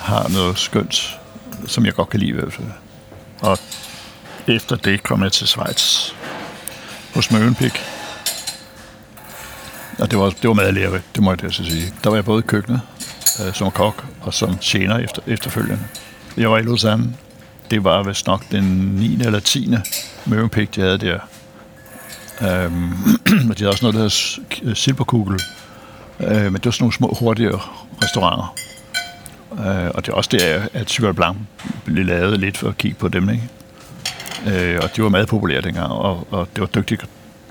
har 0.00 0.28
noget 0.28 0.58
skønt, 0.58 1.18
som 1.66 1.86
jeg 1.86 1.94
godt 1.94 2.08
kan 2.08 2.20
lide 2.20 2.30
i 2.30 2.34
hvert 2.34 2.52
fald. 2.52 2.66
Og 3.40 3.58
efter 4.46 4.76
det 4.76 5.02
kom 5.02 5.22
jeg 5.22 5.32
til 5.32 5.46
Schweiz 5.46 6.10
hos 7.14 7.30
Møvenpik. 7.30 8.01
Og 10.02 10.10
det 10.10 10.18
var, 10.18 10.30
det 10.30 10.48
var 10.48 10.54
meget 10.54 10.74
lærerigt, 10.74 11.04
det 11.14 11.22
må 11.22 11.34
jeg 11.42 11.52
så 11.52 11.64
sige. 11.64 11.92
Der 12.04 12.10
var 12.10 12.16
jeg 12.16 12.24
både 12.24 12.38
i 12.38 12.46
køkkenet 12.46 12.80
øh, 13.40 13.54
som 13.54 13.70
kok 13.70 14.04
og 14.20 14.34
som 14.34 14.58
tjener 14.58 14.98
efter, 14.98 15.22
efterfølgende. 15.26 15.82
Jeg 16.36 16.50
var 16.50 16.58
i 16.58 16.62
Lausanne. 16.62 17.14
Det 17.70 17.84
var 17.84 18.02
vist 18.02 18.26
nok 18.26 18.44
den 18.50 18.64
9. 18.64 19.18
eller 19.24 19.40
10. 19.40 19.74
Møvenpik, 20.26 20.74
de 20.76 20.80
havde 20.80 20.98
der. 20.98 21.18
Øhm, 22.40 22.92
de 23.54 23.58
havde 23.58 23.68
også 23.68 23.84
noget, 23.84 23.94
der 23.94 24.00
hedder 24.00 24.70
øh, 24.70 24.76
Silberkugel. 24.76 25.40
Øh, 26.20 26.42
men 26.42 26.54
det 26.54 26.64
var 26.64 26.70
sådan 26.70 26.82
nogle 26.82 26.94
små, 26.94 27.16
hurtige 27.20 27.50
restauranter. 28.02 28.54
Øh, 29.52 29.90
og 29.94 30.06
det 30.06 30.12
er 30.12 30.16
også 30.16 30.30
der, 30.32 30.62
at 30.72 30.90
Cyril 30.90 31.14
Blanc 31.14 31.36
blev 31.84 32.04
lavet 32.06 32.40
lidt 32.40 32.58
for 32.58 32.68
at 32.68 32.78
kigge 32.78 32.96
på 32.98 33.08
dem, 33.08 33.30
ikke? 33.30 33.48
Øh, 34.46 34.80
og 34.82 34.96
det 34.96 35.04
var 35.04 35.10
meget 35.10 35.28
populært 35.28 35.64
dengang, 35.64 35.92
og, 35.92 36.26
og 36.30 36.48
det 36.54 36.60
var 36.60 36.66
dygtigt, 36.66 37.06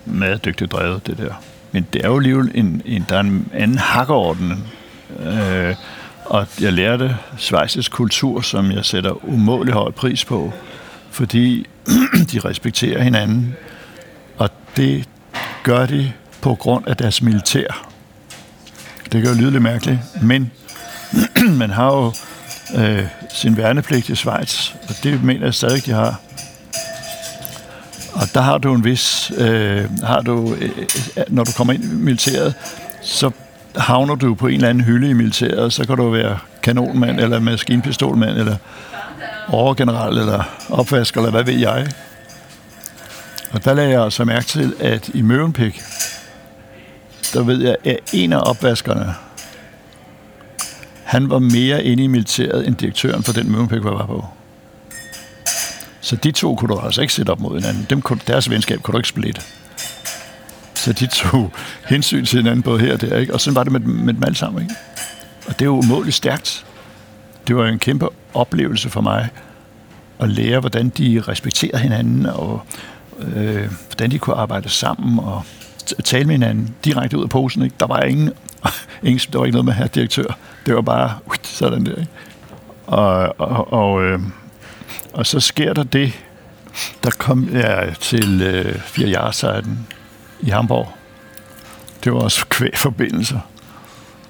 meget 0.06 0.46
dygtigt 0.46 0.72
drevet, 0.72 1.08
det 1.08 1.18
der. 1.18 1.34
Men 1.72 1.88
det 1.94 2.06
er 2.06 2.08
jo 2.08 2.18
alligevel 2.18 2.52
en, 2.54 2.82
en, 2.86 3.06
der 3.10 3.16
er 3.16 3.20
en 3.20 3.50
anden 3.54 3.78
hakkeorden. 3.78 4.68
Øh, 5.20 5.76
og 6.26 6.48
jeg 6.62 6.74
lærte 6.74 7.18
svejsisk 7.38 7.92
kultur, 7.92 8.42
som 8.42 8.72
jeg 8.72 8.86
sætter 8.86 9.26
umådelig 9.26 9.74
høj 9.74 9.92
pris 9.92 10.26
på, 10.26 10.54
fordi 11.12 11.68
de 12.32 12.40
respekterer 12.40 13.04
hinanden. 13.04 13.56
Og 14.38 14.50
det 14.78 15.10
gør 15.64 15.86
de 15.86 16.12
på 16.42 16.56
grund 16.56 16.88
af 16.88 16.98
deres 16.98 17.22
militær. 17.22 17.88
Det 19.12 19.24
gør 19.24 19.34
lyde 19.34 19.52
lidt 19.52 19.64
mærkeligt, 19.64 20.00
men 20.22 20.52
man 21.62 21.70
har 21.70 21.96
jo 21.96 22.14
øh, 22.84 23.06
sin 23.34 23.58
værnepligt 23.58 24.10
i 24.10 24.16
Schweiz, 24.16 24.72
og 24.90 24.96
det 25.04 25.24
mener 25.24 25.46
jeg 25.46 25.54
stadig, 25.54 25.86
de 25.86 25.92
har. 25.92 26.20
Og 28.22 28.28
der 28.34 28.42
har 28.42 28.58
du 28.58 28.74
en 28.74 28.84
vis, 28.84 29.32
øh, 29.38 30.04
har 30.04 30.22
du, 30.22 30.54
øh, 30.54 30.70
øh, 31.18 31.24
når 31.28 31.44
du 31.44 31.52
kommer 31.58 31.74
ind 31.74 31.84
i 31.84 31.88
militæret, 31.88 32.54
så 33.02 33.32
havner 33.76 34.16
du 34.16 34.36
på 34.36 34.48
en 34.48 34.54
eller 34.54 34.70
anden 34.70 34.84
hylde 34.84 35.10
i 35.10 35.14
militæret, 35.14 35.74
så 35.74 35.88
kan 35.88 35.98
du 35.98 36.10
være 36.10 36.38
kanonmand, 36.64 37.20
eller 37.20 37.40
maskinpistolmand, 37.40 38.38
eller 38.38 38.56
overgeneral, 39.48 40.18
eller 40.18 40.44
opvasker, 40.70 41.22
eller 41.22 41.32
hvad 41.32 41.44
ved 41.44 41.54
jeg. 41.54 41.88
Og 43.52 43.66
der 43.66 43.74
lagde 43.74 43.90
jeg 43.90 44.04
altså 44.04 44.26
mærke 44.26 44.46
til, 44.46 44.74
at 44.80 45.10
i 45.14 45.22
Møvenpik, 45.22 45.82
der 47.34 47.44
ved 47.44 47.62
jeg, 47.62 47.76
at 47.86 48.00
en 48.14 48.34
af 48.34 48.50
opvaskerne, 48.50 49.14
han 51.04 51.30
var 51.30 51.40
mere 51.40 51.84
inde 51.84 52.04
i 52.04 52.08
militæret 52.08 52.68
end 52.68 52.76
direktøren 52.76 53.24
for 53.24 53.34
den 53.34 53.52
Møvenpik, 53.52 53.84
jeg 53.84 53.92
var 53.92 54.06
på. 54.06 54.26
Så 56.02 56.16
de 56.16 56.32
to 56.32 56.56
kunne 56.56 56.76
du 56.76 56.80
altså 56.80 57.02
ikke 57.02 57.14
sætte 57.14 57.30
op 57.30 57.40
mod 57.40 57.60
hinanden. 57.60 57.88
Dem 57.90 58.02
kunne, 58.02 58.20
deres 58.28 58.50
venskab 58.50 58.82
kunne 58.82 58.94
du 58.94 58.98
ikke 58.98 59.10
splitte. 59.10 59.42
Så 60.74 60.94
de 60.94 61.08
tog 61.08 61.52
hensyn 61.90 62.26
til 62.26 62.38
hinanden 62.38 62.64
både 62.64 62.80
her 62.80 62.94
og 62.94 63.02
der, 63.02 63.18
ikke? 63.18 63.34
Og 63.34 63.42
sådan 63.42 63.56
var 63.56 63.64
det 63.64 63.72
med, 63.72 63.80
med 63.80 64.14
dem 64.14 64.24
alle 64.24 64.36
sammen, 64.36 64.62
ikke? 64.62 64.76
Og 65.48 65.54
det 65.54 65.62
er 65.62 65.66
jo 65.66 65.78
umådeligt 65.78 66.16
stærkt. 66.16 66.66
Det 67.48 67.56
var 67.56 67.68
en 67.68 67.80
kæmpe 67.80 68.08
oplevelse 68.34 68.90
for 68.90 69.02
mig 69.02 69.30
at 70.20 70.30
lære, 70.30 70.60
hvordan 70.60 70.90
de 70.90 71.24
respekterer 71.28 71.78
hinanden, 71.78 72.26
og 72.26 72.62
øh, 73.20 73.72
hvordan 73.88 74.12
de 74.12 74.20
kunne 74.20 74.36
arbejde 74.36 74.70
sammen, 74.70 75.20
og 75.20 75.44
tale 76.04 76.26
med 76.26 76.34
hinanden 76.34 76.76
direkte 76.86 77.18
ud 77.18 77.24
af 77.24 77.30
posen. 77.30 77.64
Ikke? 77.64 77.76
Der 77.80 77.88
var 77.88 78.02
ingen, 78.02 78.32
ingen 79.04 79.20
der 79.34 79.38
var 79.40 79.46
ikke 79.46 79.56
noget 79.56 79.66
med 79.66 79.74
her 79.74 79.88
direktør. 79.88 80.38
Det 80.66 80.76
var 80.76 80.82
bare 80.82 81.14
sådan 81.44 81.86
der. 81.86 81.96
Ikke? 81.96 82.12
Og, 82.88 83.36
og, 83.40 83.74
og, 83.74 84.04
øh, 84.04 84.20
og 85.14 85.26
så 85.26 85.40
sker 85.40 85.74
der 85.74 85.84
det, 85.84 86.14
der 87.04 87.10
kom 87.10 87.50
jeg 87.54 87.96
til 88.00 88.42
øh, 88.42 88.80
Fire 88.80 89.32
i 90.40 90.50
Hamburg. 90.50 90.90
Det 92.04 92.14
var 92.14 92.20
også 92.20 92.46
kvægforbindelser. 92.48 93.40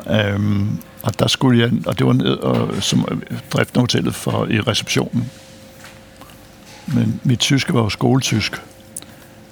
Øhm, 0.09 0.79
og 1.03 1.19
der 1.19 1.27
skulle 1.27 1.59
jeg, 1.59 1.71
og 1.85 1.99
det 1.99 2.07
var 2.07 2.13
ned 2.13 2.37
og, 2.37 2.83
som 2.83 3.07
øh, 3.11 3.37
driften 3.51 3.79
hotellet 3.79 4.15
for 4.15 4.45
i 4.45 4.61
receptionen. 4.61 5.31
Men 6.87 7.21
mit 7.23 7.39
tyske 7.39 7.73
var 7.73 7.81
jo 7.81 7.89
skoletysk. 7.89 8.61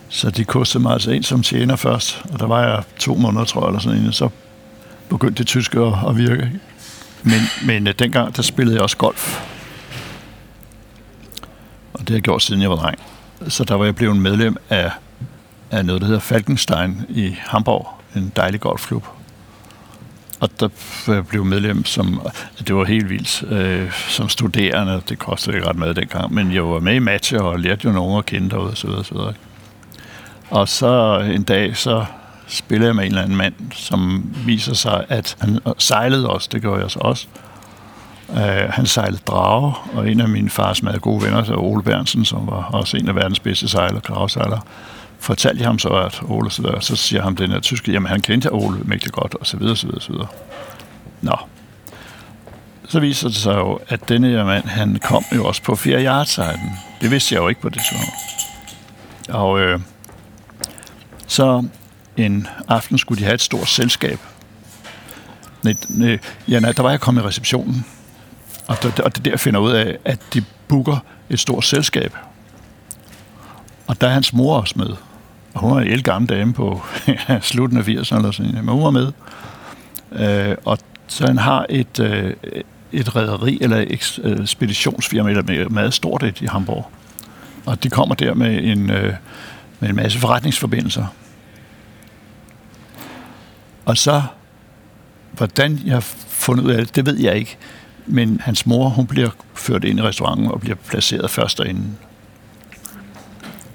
Så 0.10 0.30
de 0.30 0.46
kostede 0.46 0.84
mig 0.84 0.94
altså 0.94 1.12
en 1.12 1.24
som 1.24 1.44
tjener 1.44 1.76
først, 1.76 2.22
og 2.34 2.40
der 2.40 2.48
var 2.48 2.68
jeg 2.68 2.84
to 3.00 3.16
måneder, 3.16 3.46
tror 3.46 3.62
jeg, 3.62 3.68
eller 3.68 3.80
sådan 3.80 4.00
en, 4.00 4.14
så 4.14 4.30
begyndte 5.10 5.38
det 5.38 5.48
tyske 5.48 5.80
at, 5.80 5.94
at 6.08 6.18
virke. 6.18 6.52
Men, 7.24 7.42
men 7.66 7.88
øh, 7.88 7.94
dengang, 8.00 8.36
der 8.36 8.42
spillede 8.42 8.76
jeg 8.76 8.84
også 8.84 8.98
golf. 8.98 9.42
Det 12.10 12.14
har 12.14 12.18
jeg 12.18 12.24
gjort, 12.24 12.42
siden 12.42 12.62
jeg 12.62 12.70
var 12.70 12.76
dreng. 12.76 13.00
Så 13.48 13.64
der 13.64 13.76
var 13.76 13.86
jeg 13.86 13.96
blevet 13.96 14.18
medlem 14.18 14.58
af, 14.70 14.92
af 15.72 15.86
noget, 15.86 16.02
der 16.02 16.08
hedder 16.08 16.20
Falkenstein 16.20 17.06
i 17.10 17.36
Hamburg, 17.38 17.88
en 18.16 18.32
dejlig 18.36 18.60
golfklub. 18.60 19.06
Og 20.40 20.50
der 20.60 20.70
blev 21.22 21.46
medlem 21.46 21.86
som, 21.86 22.22
det 22.68 22.76
var 22.76 22.86
helt 22.86 23.10
vildt, 23.10 23.44
øh, 23.52 23.92
som 23.92 24.30
studerende, 24.30 25.02
det 25.10 25.20
kostede 25.20 25.56
ikke 25.56 25.70
ret 25.70 25.76
meget 25.76 25.96
dengang, 25.96 26.34
men 26.34 26.54
jeg 26.54 26.64
var 26.64 26.80
med 26.80 26.96
i 26.96 27.00
matcher 27.00 27.42
og 27.42 27.60
lærte 27.60 27.88
jo 27.88 27.94
nogen 27.94 28.18
at 28.18 28.26
kende 28.26 28.50
derude, 28.50 28.70
og 28.70 28.78
så 28.78 28.88
videre. 28.88 29.34
Og 30.50 30.70
så 30.70 31.20
en 31.34 31.44
dag, 31.44 31.78
så 31.78 32.06
spillede 32.48 32.88
jeg 32.88 32.96
med 32.96 33.04
en 33.04 33.12
eller 33.12 33.24
anden 33.24 33.38
mand, 33.38 33.54
som 33.72 34.32
viser 34.46 34.74
sig, 34.74 35.06
at 35.10 35.38
han 35.40 35.60
sejlede 35.78 36.30
også, 36.30 36.50
det 36.52 36.62
gjorde 36.62 36.82
jeg 36.82 36.92
så 36.92 37.00
også. 37.00 37.28
Uh, 38.32 38.70
han 38.70 38.86
sejlede 38.86 39.22
drage, 39.28 39.74
og 39.94 40.12
en 40.12 40.20
af 40.20 40.30
mine 40.30 40.50
fars 40.50 40.84
meget 40.84 41.02
gode 41.02 41.24
venner, 41.24 41.44
så 41.44 41.54
Ole 41.54 41.84
Bernsen, 41.84 42.26
som 42.26 42.48
var 42.48 42.70
også 42.74 42.98
en 42.98 43.10
af 43.10 43.16
verdens 43.16 43.40
bedste 43.40 43.68
sejler, 43.68 44.00
dragesejlere, 44.00 44.62
fortalte 45.20 45.62
jeg 45.62 45.68
ham 45.68 45.80
så, 45.80 45.90
at 45.90 46.22
Ole, 46.28 46.52
så, 46.52 46.62
der, 46.62 46.80
så 46.80 46.96
siger 46.96 47.22
ham 47.22 47.36
den 47.36 47.52
her 47.52 47.60
tyske, 47.60 47.92
jamen 47.92 48.08
han 48.08 48.22
kendte 48.22 48.52
Ole 48.52 48.80
mægtig 48.84 49.12
godt, 49.12 49.36
og 49.36 49.48
så 49.48 49.58
videre, 49.58 49.76
så 49.76 49.88
videre, 49.88 50.02
så 50.02 50.12
videre. 50.12 50.28
Nå. 51.22 51.36
Så 52.88 53.00
viser 53.00 53.28
det 53.28 53.38
sig 53.38 53.56
jo, 53.56 53.80
at 53.88 54.10
denne 54.10 54.28
her 54.28 54.46
mand, 54.46 54.66
han 54.66 55.00
kom 55.04 55.24
jo 55.36 55.46
også 55.46 55.62
på 55.64 55.76
fjerde 55.76 56.48
Det 57.02 57.12
vidste 57.12 57.36
jeg 57.36 57.42
jo 57.42 57.48
ikke 57.48 57.62
på 57.62 57.70
det 57.70 57.82
tidspunkt. 57.90 58.14
Og 59.30 59.60
øh, 59.60 59.80
så 61.28 61.68
en 62.18 62.48
aften 62.68 62.98
skulle 62.98 63.20
de 63.20 63.24
have 63.24 63.34
et 63.34 63.42
stort 63.42 63.68
selskab. 63.68 64.20
Nej, 65.64 65.74
nej, 65.90 66.20
ja, 66.48 66.60
nej, 66.60 66.72
der 66.72 66.84
var 66.84 66.90
jeg 66.90 67.00
kommet 67.00 67.22
i 67.22 67.26
receptionen, 67.26 67.86
og 68.70 68.84
det, 68.84 69.00
og 69.00 69.16
det 69.16 69.26
der 69.26 69.38
finder 69.38 69.60
ud 69.60 69.72
af, 69.72 69.98
at 70.06 70.20
de 70.34 70.44
booker 70.68 70.98
et 71.30 71.40
stort 71.40 71.66
selskab. 71.66 72.16
Og 73.88 74.02
der 74.02 74.08
er 74.08 74.12
hans 74.12 74.34
mor 74.34 74.60
også 74.60 74.74
med. 74.78 74.90
Og 75.54 75.62
hun 75.62 75.78
er 75.78 75.82
en 75.82 76.04
gammel 76.04 76.30
dame 76.30 76.54
på 76.54 76.82
slutten 77.42 77.78
af 77.78 77.82
80'erne 77.82 78.16
eller 78.16 78.32
sådan 78.32 78.54
men 78.54 78.68
hun 78.68 78.84
var 78.84 78.92
med. 78.92 79.12
Øh, 80.12 80.56
og 80.66 80.78
så 81.08 81.26
han 81.28 81.38
har 81.38 81.66
et, 81.70 82.00
øh, 82.00 82.34
et 82.92 83.16
rederi 83.16 83.58
eller 83.62 83.78
et 83.78 84.20
ekspeditionsfirma, 84.42 85.30
øh, 85.30 85.38
eller 85.38 85.54
med 85.54 85.66
meget 85.66 85.94
stort 85.94 86.24
et 86.24 86.42
i 86.42 86.46
Hamburg. 86.46 86.92
Og 87.66 87.84
de 87.84 87.90
kommer 87.90 88.16
der 88.16 88.34
med 88.34 88.64
en, 88.64 88.90
øh, 88.90 89.14
med 89.80 89.90
en 89.90 89.96
masse 89.96 90.20
forretningsforbindelser. 90.20 91.06
Og 93.86 93.98
så, 93.98 94.22
hvordan 95.32 95.80
jeg 95.86 95.96
har 95.96 96.06
fundet 96.28 96.64
ud 96.64 96.72
af 96.72 96.86
det, 96.86 96.96
det 96.96 97.06
ved 97.06 97.18
jeg 97.18 97.36
ikke. 97.36 97.58
Men 98.12 98.42
hans 98.44 98.66
mor, 98.66 98.90
hun 98.90 99.08
bliver 99.08 99.30
ført 99.54 99.84
ind 99.84 100.00
i 100.00 100.02
restauranten 100.02 100.48
og 100.48 100.60
bliver 100.60 100.76
placeret 100.76 101.30
først 101.30 101.58
derinde. 101.58 101.84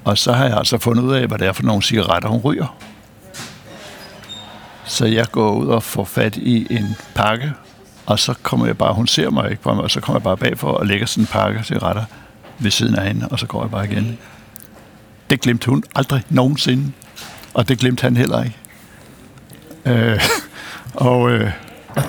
Og 0.04 0.18
så 0.18 0.32
har 0.32 0.44
jeg 0.44 0.56
altså 0.56 0.78
fundet 0.78 1.02
ud 1.02 1.14
af, 1.14 1.26
hvad 1.26 1.38
det 1.38 1.46
er 1.46 1.52
for 1.52 1.62
nogle 1.62 1.82
cigaretter, 1.82 2.28
hun 2.28 2.40
ryger. 2.40 2.76
Så 4.84 5.06
jeg 5.06 5.30
går 5.30 5.52
ud 5.54 5.66
og 5.66 5.82
får 5.82 6.04
fat 6.04 6.36
i 6.36 6.66
en 6.70 6.96
pakke, 7.14 7.52
og 8.06 8.18
så 8.18 8.34
kommer 8.42 8.66
jeg 8.66 8.78
bare, 8.78 8.94
hun 8.94 9.06
ser 9.06 9.30
mig 9.30 9.50
ikke 9.50 9.62
på 9.62 9.74
mig, 9.74 9.84
og 9.84 9.90
så 9.90 10.00
kommer 10.00 10.18
jeg 10.18 10.22
bare 10.22 10.36
bagfor 10.36 10.70
og 10.70 10.86
lægger 10.86 11.06
sådan 11.06 11.22
en 11.22 11.26
pakke 11.26 11.64
cigaretter 11.64 12.04
ved 12.58 12.70
siden 12.70 12.94
af 12.94 13.06
hende, 13.06 13.28
og 13.28 13.38
så 13.38 13.46
går 13.46 13.62
jeg 13.62 13.70
bare 13.70 13.84
igen. 13.84 14.18
Det 15.30 15.40
glemte 15.40 15.70
hun 15.70 15.84
aldrig 15.94 16.22
nogensinde, 16.28 16.92
og 17.54 17.68
det 17.68 17.78
glemte 17.78 18.02
han 18.02 18.16
heller 18.16 18.44
ikke. 18.44 18.56
Øh, 19.84 20.20
og, 21.10 21.30
øh, 21.30 21.50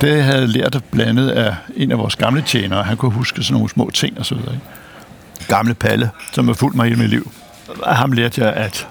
det 0.02 0.24
havde 0.24 0.40
jeg 0.40 0.50
lært 0.50 0.84
blandet 0.92 1.30
af 1.30 1.56
en 1.76 1.92
af 1.92 1.98
vores 1.98 2.16
gamle 2.16 2.42
tjenere. 2.42 2.84
Han 2.84 2.98
kunne 2.98 3.12
huske 3.12 3.44
sådan 3.44 3.54
nogle 3.54 3.70
små 3.70 3.92
ting 3.94 4.20
og 4.20 4.26
så 4.26 4.36
videre. 4.36 4.54
Ikke? 4.54 4.66
Gamle 5.48 5.74
Palle, 5.74 6.10
som 6.32 6.48
har 6.48 6.54
fulgt 6.54 6.76
mig 6.76 6.84
hele 6.84 7.00
mit 7.00 7.10
liv. 7.10 7.32
Af 7.84 7.96
ham 7.96 8.12
lærte 8.12 8.44
jeg 8.44 8.54
at 8.54 8.88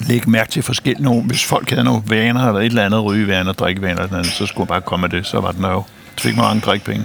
lægge 0.00 0.30
mærke 0.30 0.50
til 0.50 0.62
forskellige 0.62 1.04
nogle. 1.04 1.22
Hvis 1.22 1.44
folk 1.44 1.70
havde 1.70 1.84
nogle 1.84 2.02
vaner, 2.06 2.46
eller 2.46 2.60
et 2.60 2.66
eller 2.66 2.84
andet 2.84 3.04
rygevaner, 3.04 3.52
drikkevaner, 3.52 4.02
eller 4.02 4.16
andet, 4.16 4.32
så 4.32 4.46
skulle 4.46 4.62
jeg 4.62 4.68
bare 4.68 4.80
komme 4.80 5.08
med 5.08 5.18
det. 5.18 5.26
Så 5.26 5.40
var 5.40 5.52
den 5.52 5.64
jo. 5.64 5.82
Så 6.16 6.22
fik 6.22 6.36
man 6.36 6.44
mange 6.44 6.60
drikpenge. 6.60 7.04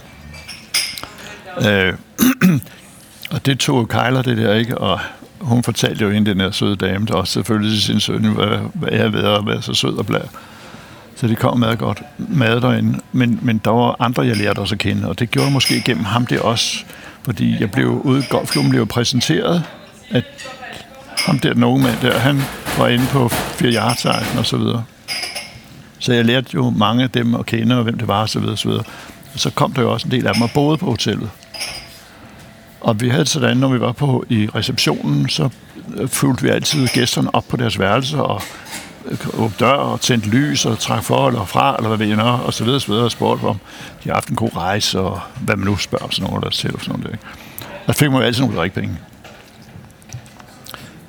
Øh, 1.62 1.94
og 3.34 3.46
det 3.46 3.60
tog 3.60 3.90
Kejler, 3.90 4.22
det 4.22 4.38
der, 4.38 4.54
ikke? 4.54 4.78
Og 4.78 5.00
hun 5.40 5.64
fortalte 5.64 6.06
jo 6.06 6.10
ind 6.10 6.26
den 6.26 6.40
her 6.40 6.52
søde 6.52 6.76
dame, 6.76 7.06
der 7.06 7.14
også 7.14 7.34
selvfølgelig 7.34 7.72
til 7.72 7.84
sin 7.84 8.00
søn, 8.00 8.26
hvad, 8.26 8.58
hvad 8.74 8.92
jeg 8.92 9.14
ved 9.14 9.24
at 9.24 9.46
være 9.46 9.62
så 9.62 9.74
sød 9.74 9.98
og 9.98 10.06
blad. 10.06 10.22
Så 11.24 11.28
det 11.28 11.38
kom 11.38 11.60
meget 11.60 11.80
godt 11.80 12.02
mad 12.18 12.62
derinde. 12.62 13.00
Men, 13.12 13.40
men 13.42 13.58
der 13.58 13.72
var 13.72 13.96
andre, 14.00 14.26
jeg 14.26 14.38
lærte 14.38 14.60
også 14.60 14.76
at 14.76 14.80
kende, 14.80 15.10
og 15.10 15.20
det 15.20 15.32
gjorde 15.32 15.46
jeg 15.46 15.54
måske 15.54 15.82
gennem 15.82 16.06
ham 16.06 16.26
det 16.26 16.40
også. 16.40 16.84
Fordi 17.24 17.56
jeg 17.60 17.72
blev 17.72 17.90
ude 17.90 18.20
i 18.20 18.24
golfklubben, 18.30 18.70
blev 18.70 18.86
præsenteret, 18.88 19.64
at 20.10 20.24
ham 21.26 21.40
der, 21.40 21.54
den 21.54 21.64
unge 21.64 21.84
mand 21.84 21.98
der, 22.02 22.20
han 22.20 22.42
var 22.78 22.88
inde 22.88 23.06
på 23.12 23.30
fire 23.30 23.82
og 24.38 24.46
så 24.46 24.58
videre. 24.58 24.84
Så 26.00 26.14
jeg 26.14 26.26
lærte 26.26 26.50
jo 26.54 26.70
mange 26.70 27.04
af 27.04 27.10
dem 27.10 27.36
at 27.36 27.46
kende, 27.46 27.78
og 27.78 27.84
hvem 27.84 27.98
det 27.98 28.08
var, 28.08 28.22
og 28.22 28.30
så 28.30 28.40
videre, 28.40 28.54
og 28.54 28.60
så 28.60 28.70
videre. 28.70 28.84
Og 29.34 29.40
så 29.40 29.50
kom 29.50 29.74
der 29.74 29.82
jo 29.82 29.94
også 29.94 30.08
en 30.08 30.12
del 30.12 30.28
af 30.28 30.34
dem 30.34 30.42
og 30.42 30.52
boede 30.52 30.78
på 30.78 30.86
hotellet. 30.86 31.30
Og 32.82 33.02
vi 33.02 33.10
havde 33.10 33.26
sådan, 33.26 33.58
når 33.58 33.68
vi 33.68 33.80
var 33.80 33.92
på 33.92 34.26
i 34.30 34.50
receptionen, 34.56 35.30
så 35.30 35.50
øh, 35.96 36.08
fulgte 36.08 36.44
vi 36.44 36.50
altid 36.50 36.88
gæsterne 36.88 37.36
op 37.36 37.46
på 37.50 37.58
deres 37.58 37.80
værelser 37.80 38.20
og 38.20 38.42
åbne 39.34 39.56
dør 39.60 39.72
og 39.72 40.02
tændte 40.02 40.30
lys 40.30 40.66
og 40.66 40.80
trak 40.80 41.04
for 41.04 41.28
eller 41.28 41.46
fra, 41.46 41.76
eller 41.76 41.88
hvad 41.88 41.98
ved 41.98 42.08
jeg 42.08 42.18
nå, 42.18 42.24
og 42.24 42.54
så 42.54 42.64
videre, 42.64 42.80
så 42.80 42.88
videre, 42.88 43.06
og 43.06 43.12
spurgte 43.12 43.44
om 43.44 43.60
de 44.04 44.10
har 44.10 44.14
haft 44.14 44.30
en 44.30 44.36
god 44.36 44.56
rejse, 44.56 45.00
og 45.00 45.20
hvad 45.40 45.56
man 45.56 45.66
nu 45.66 45.78
spørger 45.78 46.06
om 46.06 46.12
sådan 46.12 46.30
noget, 46.30 46.44
der 46.44 46.50
til, 46.50 46.72
sådan 46.80 47.00
noget. 47.00 47.14
Ikke? 47.14 48.00
Fik 48.00 48.12
man 48.12 48.20
jo 48.20 48.26
altid 48.26 48.42
nogle 48.42 48.58
drikpenge. 48.58 48.98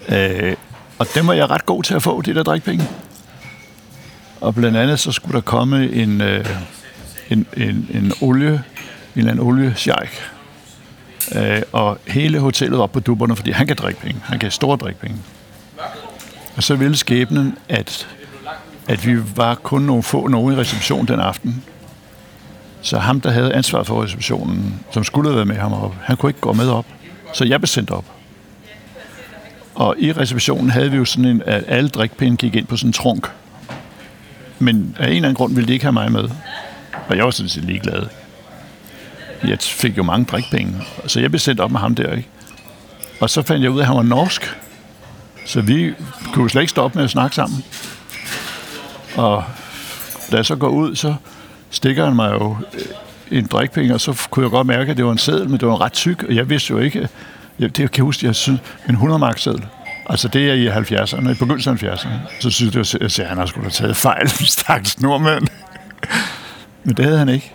Øh, 0.08 0.56
og 0.98 1.06
dem 1.14 1.26
var 1.26 1.32
jeg 1.32 1.50
ret 1.50 1.66
god 1.66 1.82
til 1.82 1.94
at 1.94 2.02
få, 2.02 2.20
de 2.20 2.34
der 2.34 2.42
drikpenge. 2.42 2.84
Og 4.40 4.54
blandt 4.54 4.76
andet 4.76 5.00
så 5.00 5.12
skulle 5.12 5.34
der 5.34 5.40
komme 5.40 5.90
en, 5.90 6.20
øh, 6.20 6.46
en, 7.30 7.46
en, 7.56 7.88
en 7.94 8.12
olie, 8.20 8.52
en 8.52 8.62
eller 9.14 9.30
anden 9.30 9.46
oliesjejk. 9.46 10.30
Øh, 11.34 11.62
og 11.72 11.98
hele 12.06 12.38
hotellet 12.38 12.78
var 12.78 12.86
på 12.86 13.00
dupperne, 13.00 13.36
fordi 13.36 13.50
han 13.50 13.66
kan 13.66 13.76
drikke 13.76 14.00
penge. 14.00 14.20
Han 14.24 14.38
kan 14.38 14.50
store 14.50 14.76
drikpenge. 14.76 15.16
Og 16.56 16.62
så 16.62 16.74
ville 16.74 16.96
skæbnen, 16.96 17.58
at, 17.68 18.08
at 18.88 19.06
vi 19.06 19.36
var 19.36 19.54
kun 19.54 19.82
nogle 19.82 20.02
få 20.02 20.28
nogen 20.28 20.54
i 20.54 20.56
reception 20.56 21.06
den 21.06 21.20
aften. 21.20 21.64
Så 22.82 22.98
ham, 22.98 23.20
der 23.20 23.30
havde 23.30 23.54
ansvar 23.54 23.82
for 23.82 24.02
receptionen, 24.04 24.80
som 24.90 25.04
skulle 25.04 25.28
have 25.28 25.36
været 25.36 25.48
med 25.48 25.56
ham 25.56 25.72
op, 25.72 25.94
han 26.02 26.16
kunne 26.16 26.30
ikke 26.30 26.40
gå 26.40 26.52
med 26.52 26.68
op. 26.68 26.86
Så 27.32 27.44
jeg 27.44 27.60
blev 27.60 27.66
sendt 27.66 27.90
op. 27.90 28.04
Og 29.74 29.94
i 29.98 30.12
receptionen 30.12 30.70
havde 30.70 30.90
vi 30.90 30.96
jo 30.96 31.04
sådan 31.04 31.24
en, 31.24 31.42
at 31.46 31.64
alle 31.68 31.88
drikpinde 31.88 32.36
gik 32.36 32.54
ind 32.54 32.66
på 32.66 32.76
sådan 32.76 32.88
en 32.88 32.92
trunk. 32.92 33.30
Men 34.58 34.96
af 34.98 35.06
en 35.06 35.10
eller 35.10 35.28
anden 35.28 35.36
grund 35.36 35.54
ville 35.54 35.68
de 35.68 35.72
ikke 35.72 35.84
have 35.84 35.92
mig 35.92 36.12
med. 36.12 36.28
Og 37.08 37.16
jeg 37.16 37.24
var 37.24 37.30
sådan 37.30 37.48
set 37.48 37.64
ligeglad. 37.64 38.06
Jeg 39.44 39.58
fik 39.60 39.96
jo 39.96 40.02
mange 40.02 40.24
drikpenge, 40.24 40.74
så 41.06 41.20
jeg 41.20 41.30
blev 41.30 41.38
sendt 41.38 41.60
op 41.60 41.70
med 41.70 41.80
ham 41.80 41.94
der, 41.94 42.12
ikke? 42.12 42.28
Og 43.20 43.30
så 43.30 43.42
fandt 43.42 43.62
jeg 43.62 43.70
ud 43.70 43.78
af, 43.78 43.82
at 43.82 43.86
han 43.86 43.96
var 43.96 44.02
norsk. 44.02 44.56
Så 45.44 45.60
vi 45.60 45.92
kunne 46.32 46.50
slet 46.50 46.62
ikke 46.62 46.70
stoppe 46.70 46.98
med 46.98 47.04
at 47.04 47.10
snakke 47.10 47.36
sammen. 47.36 47.64
Og 49.16 49.44
da 50.30 50.36
jeg 50.36 50.46
så 50.46 50.56
går 50.56 50.68
ud, 50.68 50.96
så 50.96 51.14
stikker 51.70 52.04
han 52.04 52.16
mig 52.16 52.32
jo 52.32 52.56
øh, 52.74 53.38
en 53.38 53.46
drikpenge, 53.46 53.94
og 53.94 54.00
så 54.00 54.26
kunne 54.30 54.44
jeg 54.44 54.50
godt 54.50 54.66
mærke, 54.66 54.90
at 54.90 54.96
det 54.96 55.04
var 55.04 55.12
en 55.12 55.18
seddel, 55.18 55.48
men 55.48 55.60
det 55.60 55.68
var 55.68 55.80
ret 55.80 55.92
tyk, 55.92 56.22
og 56.22 56.34
jeg 56.34 56.50
vidste 56.50 56.70
jo 56.70 56.78
ikke, 56.78 57.08
jeg, 57.58 57.76
det 57.76 57.90
kan 57.90 57.98
jeg 57.98 58.04
huske, 58.04 58.26
jeg 58.26 58.34
synes, 58.34 58.60
en 58.88 58.94
100 58.94 59.18
mark 59.18 59.38
seddel. 59.38 59.66
Altså 60.06 60.28
det 60.28 60.50
er 60.50 60.54
i 60.54 60.68
70'erne, 60.68 61.30
i 61.30 61.34
begyndelsen 61.34 61.78
af 61.82 61.82
70'erne. 61.82 62.40
Så 62.40 62.50
synes 62.50 62.94
jeg, 62.94 63.02
at 63.02 63.28
han 63.28 63.38
har 63.38 63.46
skulle 63.46 63.64
have 63.64 63.70
taget 63.70 63.96
fejl, 63.96 64.28
stakkels 64.58 65.00
nordmand. 65.00 65.46
men 66.84 66.96
det 66.96 67.04
havde 67.04 67.18
han 67.18 67.28
ikke. 67.28 67.52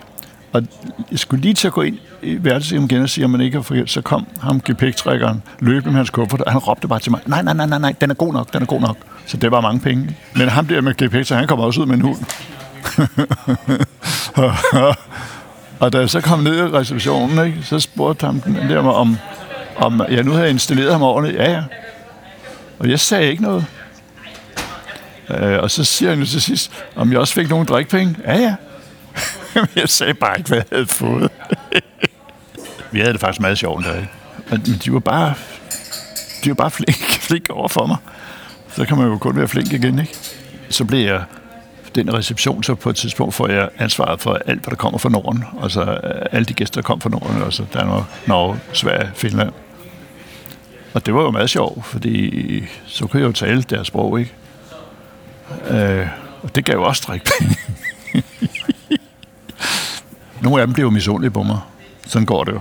Og 0.52 0.62
jeg 1.10 1.18
skulle 1.18 1.42
lige 1.42 1.54
til 1.54 1.66
at 1.66 1.72
gå 1.72 1.82
ind 1.82 1.98
i 2.22 2.44
værelset 2.44 2.90
igen 2.90 3.02
og 3.02 3.08
sige, 3.08 3.24
at 3.24 3.30
man 3.30 3.40
ikke 3.40 3.56
har 3.56 3.62
fået 3.62 3.90
Så 3.90 4.00
kom 4.00 4.26
ham 4.40 4.60
gepæktrækkeren 4.60 5.42
løbende 5.58 5.90
med 5.90 5.96
hans 5.96 6.10
kuffert, 6.10 6.40
og 6.40 6.52
han 6.52 6.60
råbte 6.60 6.88
bare 6.88 6.98
til 6.98 7.10
mig, 7.10 7.20
nej, 7.26 7.42
nej, 7.42 7.54
nej, 7.54 7.66
nej, 7.66 7.78
nej, 7.78 7.94
den 8.00 8.10
er 8.10 8.14
god 8.14 8.32
nok, 8.32 8.52
den 8.52 8.62
er 8.62 8.66
god 8.66 8.80
nok. 8.80 8.96
Så 9.26 9.36
det 9.36 9.50
var 9.50 9.60
mange 9.60 9.80
penge. 9.80 10.16
Men 10.36 10.48
ham 10.48 10.66
der 10.66 10.80
med 10.80 10.94
gepæktrækkeren, 10.94 11.38
han 11.38 11.48
kom 11.48 11.60
også 11.60 11.80
ud 11.80 11.86
med 11.86 11.94
en 11.94 12.00
hund. 12.00 12.18
Og 15.80 15.92
da 15.92 15.98
jeg 15.98 16.10
så 16.10 16.20
kom 16.20 16.38
ned 16.38 16.56
i 16.56 16.62
receptionen, 16.62 17.46
ikke, 17.46 17.58
så 17.62 17.80
spurgte 17.80 18.26
ham 18.26 18.40
den 18.40 18.54
der 18.54 18.82
mig, 18.82 18.92
om, 18.92 19.16
om 19.76 20.02
jeg 20.10 20.24
nu 20.24 20.32
havde 20.32 20.50
installeret 20.50 20.92
ham 20.92 21.02
ordentligt. 21.02 21.38
Ja, 21.38 21.52
ja. 21.52 21.62
Og 22.78 22.90
jeg 22.90 23.00
sagde 23.00 23.30
ikke 23.30 23.42
noget. 23.42 23.64
Øh, 25.30 25.62
og 25.62 25.70
så 25.70 25.84
siger 25.84 26.10
han 26.10 26.18
jo 26.18 26.26
til 26.26 26.42
sidst, 26.42 26.72
om 26.96 27.12
jeg 27.12 27.20
også 27.20 27.34
fik 27.34 27.48
nogle 27.48 27.66
drikpenge. 27.66 28.16
Ja, 28.24 28.38
ja. 28.38 28.54
jeg 29.76 29.88
sagde 29.88 30.14
bare 30.14 30.38
ikke, 30.38 30.48
hvad 30.48 30.58
jeg 30.58 30.66
havde 30.72 30.86
fået. 30.86 31.30
Vi 32.90 33.00
havde 33.00 33.12
det 33.12 33.20
faktisk 33.20 33.40
meget 33.40 33.58
sjovt 33.58 33.84
der, 33.84 33.96
ikke? 33.96 34.08
Men 34.50 34.60
de 34.84 34.92
var 34.92 34.98
bare, 34.98 35.34
de 36.44 36.48
var 36.48 36.54
bare 36.54 36.70
flink, 36.70 36.96
flink 37.28 37.50
over 37.50 37.68
for 37.68 37.86
mig. 37.86 37.96
Så 38.72 38.84
kan 38.84 38.96
man 38.96 39.06
jo 39.06 39.18
kun 39.18 39.36
være 39.36 39.48
flink 39.48 39.72
igen, 39.72 39.98
ikke? 39.98 40.16
Så 40.68 40.84
blev 40.84 41.06
jeg 41.06 41.24
den 41.94 42.14
reception, 42.14 42.62
så 42.62 42.74
på 42.74 42.90
et 42.90 42.96
tidspunkt 42.96 43.34
får 43.34 43.48
jeg 43.48 43.68
ansvaret 43.78 44.20
for 44.20 44.34
alt, 44.46 44.60
hvad 44.60 44.70
der 44.70 44.76
kommer 44.76 44.98
fra 44.98 45.08
Norden. 45.08 45.44
Altså 45.62 45.82
alle 46.32 46.44
de 46.44 46.54
gæster, 46.54 46.80
der 46.80 46.86
kom 46.86 47.00
fra 47.00 47.10
Norden, 47.10 47.42
altså 47.42 47.64
Danmark, 47.74 48.02
Norge, 48.26 48.58
Sverige, 48.72 49.10
Finland. 49.14 49.52
Og 50.94 51.06
det 51.06 51.14
var 51.14 51.22
jo 51.22 51.30
meget 51.30 51.50
sjovt, 51.50 51.86
fordi 51.86 52.64
så 52.86 53.06
kunne 53.06 53.20
jeg 53.20 53.26
jo 53.26 53.32
tale 53.32 53.62
deres 53.62 53.86
sprog, 53.86 54.20
ikke? 54.20 54.32
Øh, 55.70 56.06
og 56.42 56.54
det 56.54 56.64
gav 56.64 56.74
jo 56.74 56.82
også 56.82 57.04
drikpenge. 57.06 57.56
Nogle 60.40 60.60
af 60.60 60.66
dem 60.66 60.74
blev 60.74 60.84
jo 60.84 60.90
misundelige 60.90 61.30
på 61.30 61.42
mig. 61.42 61.58
Sådan 62.06 62.26
går 62.26 62.44
det 62.44 62.52
jo. 62.52 62.60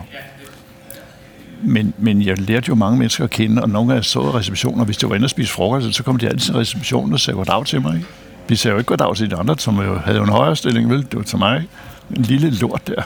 Men, 1.63 1.93
men 1.97 2.21
jeg 2.21 2.37
lærte 2.41 2.65
jo 2.69 2.75
mange 2.75 2.97
mennesker 2.97 3.23
at 3.23 3.29
kende, 3.29 3.61
og 3.61 3.69
nogle 3.69 3.95
af 3.95 4.05
så 4.05 4.19
i 4.19 4.23
receptioner, 4.23 4.85
hvis 4.85 4.97
det 4.97 5.09
var 5.09 5.15
inde 5.15 5.25
og 5.25 5.29
spise 5.29 5.53
frokost, 5.53 5.95
så 5.95 6.03
kom 6.03 6.17
de 6.17 6.27
altid 6.27 6.45
til 6.45 6.55
receptionen 6.55 7.13
og 7.13 7.19
sagde 7.19 7.37
goddag 7.37 7.65
til 7.65 7.81
mig. 7.81 7.95
Ikke? 7.95 8.07
Vi 8.47 8.55
sagde 8.55 8.73
jo 8.73 8.77
ikke 8.77 8.87
goddag 8.87 9.15
til 9.15 9.31
de 9.31 9.35
andre, 9.35 9.55
som 9.57 9.81
jo 9.81 9.97
havde 9.97 10.17
jo 10.17 10.23
en 10.23 10.29
højere 10.29 10.55
stilling, 10.55 10.89
vel? 10.89 11.01
Det 11.01 11.15
var 11.15 11.23
til 11.23 11.37
mig. 11.37 11.67
En 12.15 12.21
lille 12.21 12.49
lort 12.49 12.87
der. 12.87 13.03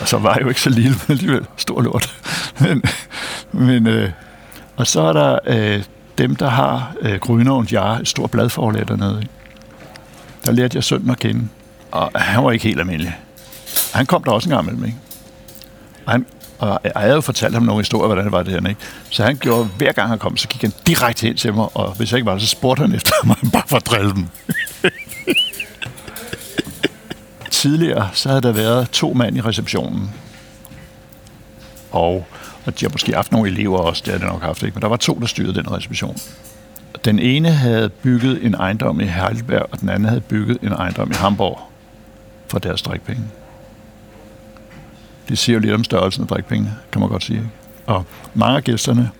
Og 0.00 0.08
så 0.08 0.18
var 0.18 0.34
jeg 0.34 0.42
jo 0.42 0.48
ikke 0.48 0.60
så 0.60 0.70
lille, 0.70 0.90
men 0.90 1.18
alligevel 1.18 1.46
stor 1.56 1.82
lort. 1.82 2.14
men, 2.60 2.82
men, 3.52 3.86
øh, 3.86 4.10
og 4.76 4.86
så 4.86 5.00
er 5.00 5.12
der 5.12 5.38
øh, 5.46 5.82
dem, 6.18 6.36
der 6.36 6.48
har 6.48 6.92
øh, 7.00 7.18
Grønne 7.18 7.66
Jar, 7.72 7.98
et 7.98 8.08
stort 8.08 8.30
bladforlag 8.30 8.88
dernede. 8.88 9.18
Ikke? 9.18 9.32
Der 10.46 10.52
lærte 10.52 10.76
jeg 10.76 10.84
sønnen 10.84 11.10
at 11.10 11.18
kende. 11.18 11.48
Og 11.90 12.10
han 12.14 12.44
var 12.44 12.50
ikke 12.50 12.64
helt 12.64 12.80
almindelig. 12.80 13.16
Han 13.96 14.06
kom 14.06 14.24
der 14.24 14.32
også 14.32 14.48
en 14.48 14.54
gang 14.54 14.62
imellem, 14.62 14.84
ikke? 14.84 14.98
Og, 16.06 16.12
han, 16.12 16.26
og 16.58 16.80
jeg 16.84 16.92
havde 16.96 17.14
jo 17.14 17.20
fortalt 17.20 17.54
ham 17.54 17.62
nogle 17.62 17.80
historier, 17.80 18.06
hvordan 18.06 18.24
det 18.24 18.32
var 18.32 18.42
det 18.42 18.52
her, 18.52 18.68
ikke? 18.68 18.80
Så 19.10 19.24
han 19.24 19.36
gjorde, 19.36 19.64
hver 19.64 19.92
gang 19.92 20.08
han 20.08 20.18
kom, 20.18 20.36
så 20.36 20.48
gik 20.48 20.62
han 20.62 20.72
direkte 20.86 21.26
hen 21.26 21.36
til 21.36 21.54
mig, 21.54 21.76
og 21.76 21.94
hvis 21.94 22.10
jeg 22.12 22.18
ikke 22.18 22.26
var 22.26 22.32
der, 22.32 22.38
så 22.38 22.46
spurgte 22.46 22.80
han 22.80 22.94
efter 22.94 23.12
mig, 23.24 23.36
bare 23.52 23.62
for 23.66 23.76
at 23.76 23.86
drille 23.86 24.14
dem. 24.14 24.28
Tidligere, 27.50 28.10
så 28.12 28.28
havde 28.28 28.40
der 28.40 28.52
været 28.52 28.90
to 28.90 29.12
mænd 29.12 29.36
i 29.36 29.40
receptionen. 29.40 30.10
Og, 31.90 32.26
og 32.66 32.80
de 32.80 32.84
har 32.84 32.90
måske 32.92 33.14
haft 33.14 33.32
nogle 33.32 33.50
elever 33.50 33.78
også, 33.78 34.02
det 34.06 34.12
har 34.12 34.18
de 34.18 34.24
nok 34.24 34.42
haft, 34.42 34.62
ikke? 34.62 34.74
men 34.74 34.82
der 34.82 34.88
var 34.88 34.96
to, 34.96 35.18
der 35.20 35.26
styrede 35.26 35.54
den 35.54 35.72
reception. 35.72 36.16
Den 37.04 37.18
ene 37.18 37.50
havde 37.50 37.88
bygget 37.88 38.46
en 38.46 38.54
ejendom 38.54 39.00
i 39.00 39.04
Heidelberg, 39.04 39.66
og 39.72 39.80
den 39.80 39.88
anden 39.88 40.08
havde 40.08 40.20
bygget 40.20 40.58
en 40.62 40.72
ejendom 40.72 41.10
i 41.10 41.14
Hamburg 41.14 41.60
for 42.48 42.58
deres 42.58 42.82
drikpenge. 42.82 43.22
Det 45.28 45.38
siger 45.38 45.54
jo 45.54 45.60
lidt 45.60 45.74
om 45.74 45.84
størrelsen 45.84 46.22
af 46.22 46.28
drikpengene, 46.28 46.76
kan 46.92 47.00
man 47.00 47.08
godt 47.10 47.24
sige. 47.24 47.38
Ikke? 47.38 47.50
Og 47.86 48.04
mange 48.34 48.56
af 48.56 48.64
gæsterne, 48.64 49.10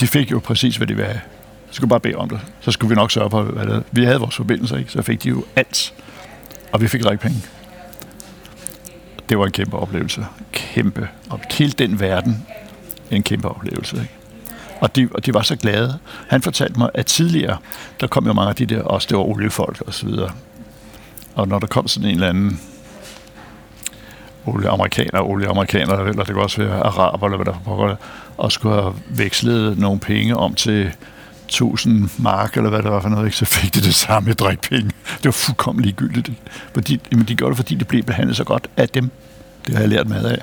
de 0.00 0.06
fik 0.06 0.30
jo 0.30 0.38
præcis, 0.38 0.76
hvad 0.76 0.86
de 0.86 0.94
ville 0.94 1.10
have. 1.10 1.20
Så 1.70 1.76
skulle 1.76 1.88
bare 1.88 2.00
bede 2.00 2.14
om 2.14 2.28
det. 2.28 2.40
Så 2.60 2.70
skulle 2.70 2.88
vi 2.88 2.94
nok 2.94 3.10
sørge 3.10 3.30
for, 3.30 3.42
hvad 3.42 3.66
det 3.66 3.84
Vi 3.92 4.04
havde 4.04 4.18
vores 4.18 4.36
forbindelser, 4.36 4.76
ikke? 4.76 4.92
så 4.92 5.02
fik 5.02 5.22
de 5.22 5.28
jo 5.28 5.44
alt. 5.56 5.94
Og 6.72 6.80
vi 6.80 6.88
fik 6.88 7.02
drikpenge. 7.02 7.38
Det 9.28 9.38
var 9.38 9.46
en 9.46 9.52
kæmpe 9.52 9.76
oplevelse. 9.76 10.26
Kæmpe. 10.52 11.08
Og 11.30 11.40
hele 11.52 11.72
den 11.72 12.00
verden, 12.00 12.46
en 13.10 13.22
kæmpe 13.22 13.48
oplevelse. 13.48 13.96
Ikke? 13.96 14.10
Og 14.80 14.96
de, 14.96 15.08
og 15.14 15.26
de 15.26 15.34
var 15.34 15.42
så 15.42 15.56
glade. 15.56 15.98
Han 16.28 16.42
fortalte 16.42 16.78
mig, 16.78 16.90
at 16.94 17.06
tidligere, 17.06 17.56
der 18.00 18.06
kom 18.06 18.26
jo 18.26 18.32
mange 18.32 18.48
af 18.48 18.56
de 18.56 18.66
der, 18.66 18.82
også 18.82 19.06
det 19.10 19.16
var 19.16 19.22
oliefolk 19.22 19.80
og 19.86 19.94
så 19.94 20.06
videre. 20.06 20.30
Og 21.34 21.48
når 21.48 21.58
der 21.58 21.66
kom 21.66 21.88
sådan 21.88 22.08
en 22.08 22.14
eller 22.14 22.28
anden 22.28 22.60
olieamerikanere, 24.46 25.22
olieamerikanere, 25.22 26.08
eller 26.08 26.24
det 26.24 26.34
kan 26.34 26.42
også 26.42 26.62
være 26.62 26.80
araber, 26.80 27.26
eller 27.26 27.36
hvad 27.36 27.46
der 27.46 27.58
pågår, 27.64 27.98
og 28.36 28.52
skulle 28.52 28.82
have 28.82 28.94
vekslet 29.08 29.78
nogle 29.78 30.00
penge 30.00 30.36
om 30.36 30.54
til 30.54 30.92
1000 31.46 32.10
mark, 32.18 32.56
eller 32.56 32.70
hvad 32.70 32.82
det 32.82 32.90
var 32.90 33.00
for 33.00 33.08
noget, 33.08 33.24
ikke? 33.24 33.36
så 33.36 33.44
fik 33.44 33.74
de 33.74 33.80
det 33.80 33.94
samme 33.94 34.32
drikpenge. 34.32 34.90
Det 35.16 35.24
var 35.24 35.30
fuldkommen 35.30 35.84
ligegyldigt. 35.84 36.32
Fordi, 36.74 37.00
jamen, 37.12 37.26
de 37.28 37.34
gjorde 37.34 37.50
det, 37.50 37.56
fordi 37.56 37.74
det 37.74 37.88
blev 37.88 38.02
behandlet 38.02 38.36
så 38.36 38.44
godt 38.44 38.68
af 38.76 38.88
dem. 38.88 39.10
Det 39.66 39.74
har 39.74 39.80
jeg 39.80 39.88
lært 39.88 40.08
meget 40.08 40.26
af. 40.26 40.42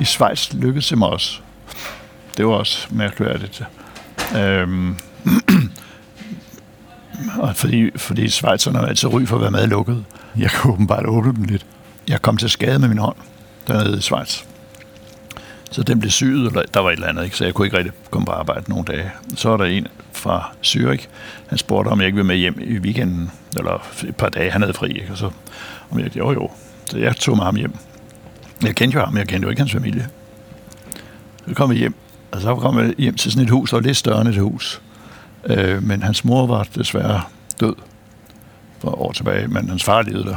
I 0.00 0.04
Schweiz 0.04 0.52
lykkedes 0.52 0.88
det 0.88 0.98
mig 0.98 1.08
også. 1.08 1.40
Det 2.36 2.46
var 2.46 2.52
også 2.52 2.86
mærkværdigt. 2.90 3.62
Øhm, 4.36 4.96
og 7.38 7.56
fordi, 7.56 7.98
fordi 7.98 8.28
Schweizerne 8.28 8.78
er 8.78 8.86
altid 8.86 9.08
ry 9.08 9.24
for 9.26 9.36
at 9.36 9.42
være 9.42 9.50
meget 9.50 9.68
lukket. 9.68 10.04
Jeg 10.38 10.50
kunne 10.50 10.72
åbenbart 10.72 11.06
åbne 11.06 11.32
dem 11.32 11.44
lidt. 11.44 11.66
Jeg 12.08 12.22
kom 12.22 12.36
til 12.36 12.50
skade 12.50 12.78
med 12.78 12.88
min 12.88 12.98
hånd 12.98 13.16
dernede 13.66 13.98
i 13.98 14.00
Schweiz. 14.00 14.42
Så 15.70 15.82
den 15.82 16.00
blev 16.00 16.10
syet, 16.10 16.46
eller 16.46 16.62
der 16.74 16.80
var 16.80 16.90
et 16.90 16.94
eller 16.94 17.08
andet, 17.08 17.24
ikke? 17.24 17.36
så 17.36 17.44
jeg 17.44 17.54
kunne 17.54 17.66
ikke 17.66 17.76
rigtig 17.76 17.92
komme 18.10 18.26
på 18.26 18.32
arbejde 18.32 18.70
nogle 18.70 18.84
dage. 18.84 19.10
Så 19.36 19.48
var 19.48 19.56
der 19.56 19.64
en 19.64 19.86
fra 20.12 20.52
Zürich, 20.64 21.06
han 21.46 21.58
spurgte, 21.58 21.88
om 21.88 22.00
jeg 22.00 22.06
ikke 22.06 22.16
ville 22.16 22.26
med 22.26 22.36
hjem 22.36 22.58
i 22.60 22.78
weekenden, 22.78 23.30
eller 23.56 23.86
et 24.08 24.16
par 24.16 24.28
dage, 24.28 24.50
han 24.50 24.60
havde 24.60 24.74
fri, 24.74 24.88
ikke? 24.88 25.08
og 25.12 25.18
så 25.18 25.30
om 25.90 25.98
jeg, 25.98 26.16
jo 26.16 26.32
jo, 26.32 26.50
så 26.86 26.98
jeg 26.98 27.16
tog 27.16 27.36
med 27.36 27.44
ham 27.44 27.56
hjem. 27.56 27.76
Jeg 28.62 28.74
kendte 28.74 28.98
jo 28.98 29.04
ham, 29.04 29.16
jeg 29.16 29.28
kendte 29.28 29.46
jo 29.46 29.50
ikke 29.50 29.60
hans 29.60 29.72
familie. 29.72 30.08
Så 31.48 31.54
kom 31.54 31.70
jeg 31.70 31.78
hjem, 31.78 31.94
og 32.32 32.40
så 32.40 32.54
kom 32.54 32.78
jeg 32.78 32.94
hjem 32.98 33.14
til 33.14 33.32
sådan 33.32 33.44
et 33.44 33.50
hus, 33.50 33.70
der 33.70 33.76
var 33.76 33.82
lidt 33.82 33.96
større 33.96 34.20
end 34.20 34.28
et 34.28 34.36
hus. 34.36 34.80
Øh, 35.44 35.82
men 35.82 36.02
hans 36.02 36.24
mor 36.24 36.46
var 36.46 36.66
desværre 36.74 37.22
død 37.60 37.74
for 38.78 39.02
år 39.02 39.12
tilbage, 39.12 39.48
men 39.48 39.68
hans 39.68 39.84
far 39.84 40.02
levede 40.02 40.24
der. 40.24 40.36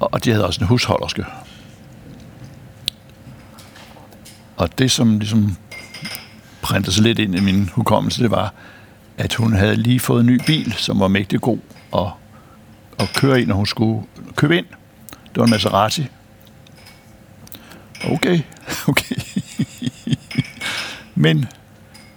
Og 0.00 0.24
de 0.24 0.30
havde 0.30 0.46
også 0.46 0.60
en 0.60 0.66
husholderske. 0.66 1.24
Og 4.56 4.78
det, 4.78 4.90
som 4.90 5.18
ligesom 5.18 5.56
printede 6.62 6.94
sig 6.94 7.02
lidt 7.02 7.18
ind 7.18 7.34
i 7.34 7.40
min 7.40 7.68
hukommelse, 7.68 8.22
det 8.22 8.30
var, 8.30 8.54
at 9.18 9.34
hun 9.34 9.52
havde 9.52 9.76
lige 9.76 10.00
fået 10.00 10.20
en 10.20 10.26
ny 10.26 10.40
bil, 10.46 10.72
som 10.72 11.00
var 11.00 11.08
mægtig 11.08 11.40
god 11.40 11.58
at, 11.94 12.06
at 12.98 13.12
køre 13.14 13.40
ind, 13.40 13.48
når 13.48 13.54
hun 13.54 13.66
skulle 13.66 14.06
købe 14.36 14.58
ind. 14.58 14.66
Det 15.10 15.36
var 15.36 15.44
en 15.44 15.50
Maserati. 15.50 16.06
Okay, 18.04 18.40
okay. 18.88 19.16
Men 21.14 21.46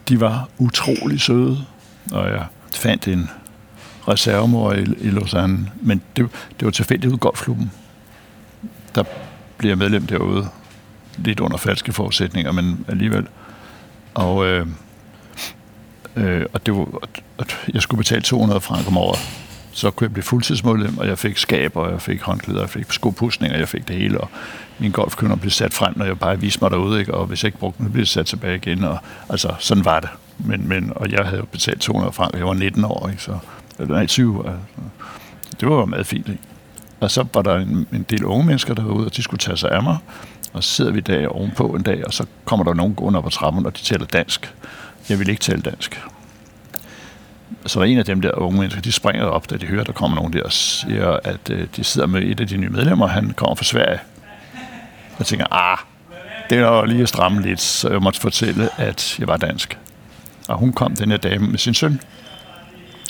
de 0.10 0.20
var 0.20 0.50
utrolig 0.58 1.22
søde, 1.22 1.66
og 2.12 2.30
jeg 2.30 2.46
fandt 2.74 3.08
en 3.08 3.30
reservemor 4.08 4.74
i, 4.74 4.82
i 4.82 5.10
Lausanne, 5.10 5.72
men 5.82 6.02
det, 6.18 6.30
det 6.60 6.66
var 6.66 6.72
tilfældigt 6.72 7.14
ud 7.14 7.18
golfklubben. 7.18 7.72
Der 8.96 9.04
bliver 9.58 9.76
medlem 9.76 10.08
derude, 10.08 10.48
lidt 11.18 11.40
under 11.40 11.58
falske 11.58 11.94
forudsætninger, 11.94 12.52
men 12.52 12.86
alligevel. 12.88 13.28
Og, 14.14 14.46
øh, 14.46 14.68
øh, 16.16 16.46
og 16.54 16.66
det 16.66 16.76
var, 16.76 16.88
at 17.40 17.58
jeg 17.74 17.82
skulle 17.82 17.98
betale 17.98 18.22
200 18.22 18.62
frank 18.62 18.88
om 18.88 18.98
året. 18.98 19.20
Så 19.72 19.92
kunne 19.92 20.06
jeg 20.06 20.14
blive 20.14 20.24
fuldtidsmedlem, 20.24 20.98
og 20.98 21.08
jeg 21.08 21.20
fik 21.20 21.38
skab, 21.38 21.78
og 21.78 21.92
jeg 21.92 22.02
fik 22.02 22.22
håndklæder, 22.22 22.60
jeg 22.60 22.70
fik 22.70 22.92
skopusninger, 22.92 23.58
jeg 23.58 23.70
fik 23.70 23.88
det 23.88 23.96
hele, 23.96 24.22
og 24.22 24.30
min 24.80 24.92
golfkønner 24.92 25.36
blev 25.36 25.52
sat 25.52 25.74
frem, 25.74 25.94
når 25.98 26.06
jeg 26.06 26.20
bare 26.20 26.40
viste 26.40 26.60
mig 26.62 26.72
derude, 26.72 27.00
ikke? 27.00 27.14
og 27.14 27.26
hvis 27.26 27.44
jeg 27.44 27.48
ikke 27.48 27.58
brugte 27.58 27.84
den, 27.84 27.92
blev 27.92 28.02
det 28.02 28.10
sat 28.10 28.26
tilbage 28.26 28.56
igen, 28.56 28.84
og 28.84 28.98
altså, 29.30 29.54
sådan 29.60 29.86
var 29.86 30.00
det. 30.00 30.10
Men, 30.38 30.68
men, 30.68 30.94
og 30.96 31.12
jeg 31.12 31.26
havde 31.26 31.44
betalt 31.52 31.82
200 31.82 32.14
frank, 32.14 32.38
jeg 32.38 32.48
var 32.48 32.54
19 32.54 32.84
år, 32.86 33.10
ikke? 33.10 33.24
så 33.24 33.38
eller 33.80 33.96
nej, 33.96 34.06
20. 34.06 34.60
Det 35.60 35.70
var 35.70 35.76
jo 35.76 35.86
meget 35.86 36.06
fint, 36.06 36.30
ikke? 36.30 36.42
Og 37.00 37.12
så 37.12 37.26
var 37.34 37.42
der 37.42 37.56
en, 37.56 37.88
en 37.94 38.06
del 38.10 38.26
unge 38.26 38.46
mennesker 38.46 38.74
derude, 38.74 39.06
og 39.06 39.16
de 39.16 39.24
skulle 39.24 39.40
tage 39.40 39.58
sig 39.58 39.72
af 39.72 39.84
mig. 39.84 39.98
Og 40.54 40.64
så 40.64 40.70
sidder 40.70 40.92
vi 40.92 41.00
der 41.00 41.28
ovenpå 41.28 41.68
en 41.68 41.84
dag, 41.84 42.06
og 42.06 42.14
så 42.14 42.26
kommer 42.46 42.64
der 42.64 42.74
nogen 42.74 42.96
gående 42.96 43.18
op 43.18 43.26
ad 43.26 43.32
trappen, 43.32 43.66
og 43.66 43.78
de 43.78 43.84
taler 43.84 44.06
dansk. 44.06 44.54
Jeg 45.10 45.20
vil 45.20 45.30
ikke 45.30 45.42
tale 45.42 45.62
dansk. 45.62 46.02
Så 47.66 47.80
der 47.80 47.86
er 47.86 47.90
en 47.90 47.98
af 47.98 48.06
dem 48.06 48.22
der 48.22 48.32
unge 48.32 48.60
mennesker, 48.60 48.82
de 48.82 48.92
springer 48.92 49.26
op, 49.26 49.50
da 49.50 49.58
de 49.58 49.66
hører, 49.66 49.84
der 49.84 49.94
kommer 49.94 50.16
nogen 50.16 50.34
der 50.34 50.44
og 50.44 50.52
siger, 50.52 51.20
at 51.24 51.50
øh, 51.50 51.68
de 51.76 51.84
sidder 51.84 52.08
med 52.08 52.22
et 52.22 52.40
af 52.40 52.48
de 52.48 52.58
nye 52.58 52.70
medlemmer, 52.70 53.08
han 53.08 53.34
kommer 53.36 53.56
fra 53.56 53.64
Sverige. 53.64 54.00
Jeg 55.20 55.28
tænker, 55.28 55.46
ah, 55.52 55.78
det 56.50 56.58
er 56.58 56.62
jo 56.62 56.86
lige 56.86 57.02
at 57.02 57.10
stramme 57.10 57.42
lidt, 57.42 57.62
så 57.62 57.90
jeg 57.90 58.02
måtte 58.02 58.20
fortælle, 58.20 58.70
at 58.78 59.20
jeg 59.20 59.28
var 59.28 59.38
dansk. 59.38 59.78
Og 60.48 60.58
hun 60.58 60.74
kom, 60.74 60.96
den 60.96 61.12
her 61.12 61.18
dame, 61.18 61.48
med 61.48 61.58
sin 61.58 61.74
søn. 61.74 62.00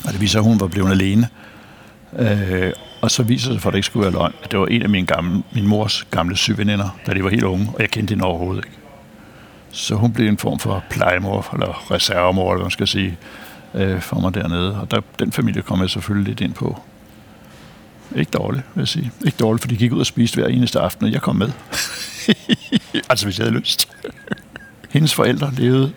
Og 0.06 0.14
det 0.14 0.22
viser, 0.22 0.40
at 0.40 0.46
hun 0.46 0.60
var 0.60 0.68
blevet 0.68 0.92
alene. 0.92 1.28
Øh, 2.20 2.72
og 3.02 3.12
så 3.12 3.24
viser 3.24 3.50
det 3.50 3.56
sig, 3.56 3.62
for 3.62 3.70
at 3.70 3.74
det 3.74 3.78
ikke 3.78 3.86
skulle 3.86 4.04
være 4.04 4.14
løgn, 4.14 4.34
at 4.44 4.52
det 4.52 4.60
var 4.60 4.66
en 4.66 4.82
af 4.82 4.90
mine 4.90 5.08
gamle, 5.08 5.44
min 5.52 5.68
mors 5.68 6.08
gamle 6.12 6.38
syveninder, 6.38 7.00
da 7.08 7.14
de 7.14 7.24
var 7.24 7.30
helt 7.30 7.44
unge, 7.44 7.70
og 7.74 7.82
jeg 7.82 7.90
kendte 7.90 8.12
hende 8.12 8.26
overhovedet 8.26 8.66
ikke. 8.66 8.78
Så 9.72 9.96
hun 9.96 10.14
blev 10.14 10.28
en 10.28 10.38
form 10.38 10.60
for 10.60 10.84
plejemor, 10.90 11.50
eller 11.54 11.92
reservemor, 11.92 12.44
eller 12.44 12.56
hvad 12.56 12.64
man 12.64 12.72
skal 12.72 12.88
sige, 12.88 13.18
øh, 13.74 14.02
for 14.02 14.20
mig 14.20 14.34
dernede. 14.34 14.82
Og 14.82 14.92
der, 14.92 15.02
den 15.20 15.32
familie 15.32 15.62
kom 15.62 15.82
jeg 15.82 15.90
selvfølgelig 15.90 16.28
lidt 16.28 16.42
ind 16.42 16.54
på. 16.54 16.82
ikke 18.16 18.32
dårligt, 18.32 18.64
vil 18.76 18.82
jeg 18.82 18.88
sige. 18.88 19.12
Ikke 19.26 19.38
dårligt, 19.38 19.62
for 19.62 19.68
de 19.68 19.78
gik 19.78 19.92
ud 19.92 20.00
og 20.00 20.06
spiste 20.06 20.42
hver 20.42 20.48
eneste 20.48 20.80
aften, 20.80 21.06
og 21.06 21.12
jeg 21.12 21.22
kom 21.22 21.36
med. 21.36 21.52
altså, 23.10 23.26
hvis 23.26 23.40
jeg 23.40 23.46
havde 23.46 23.58
lyst. 23.58 23.90
hendes 24.90 25.14
forældre 25.14 25.52
levede, 25.54 25.92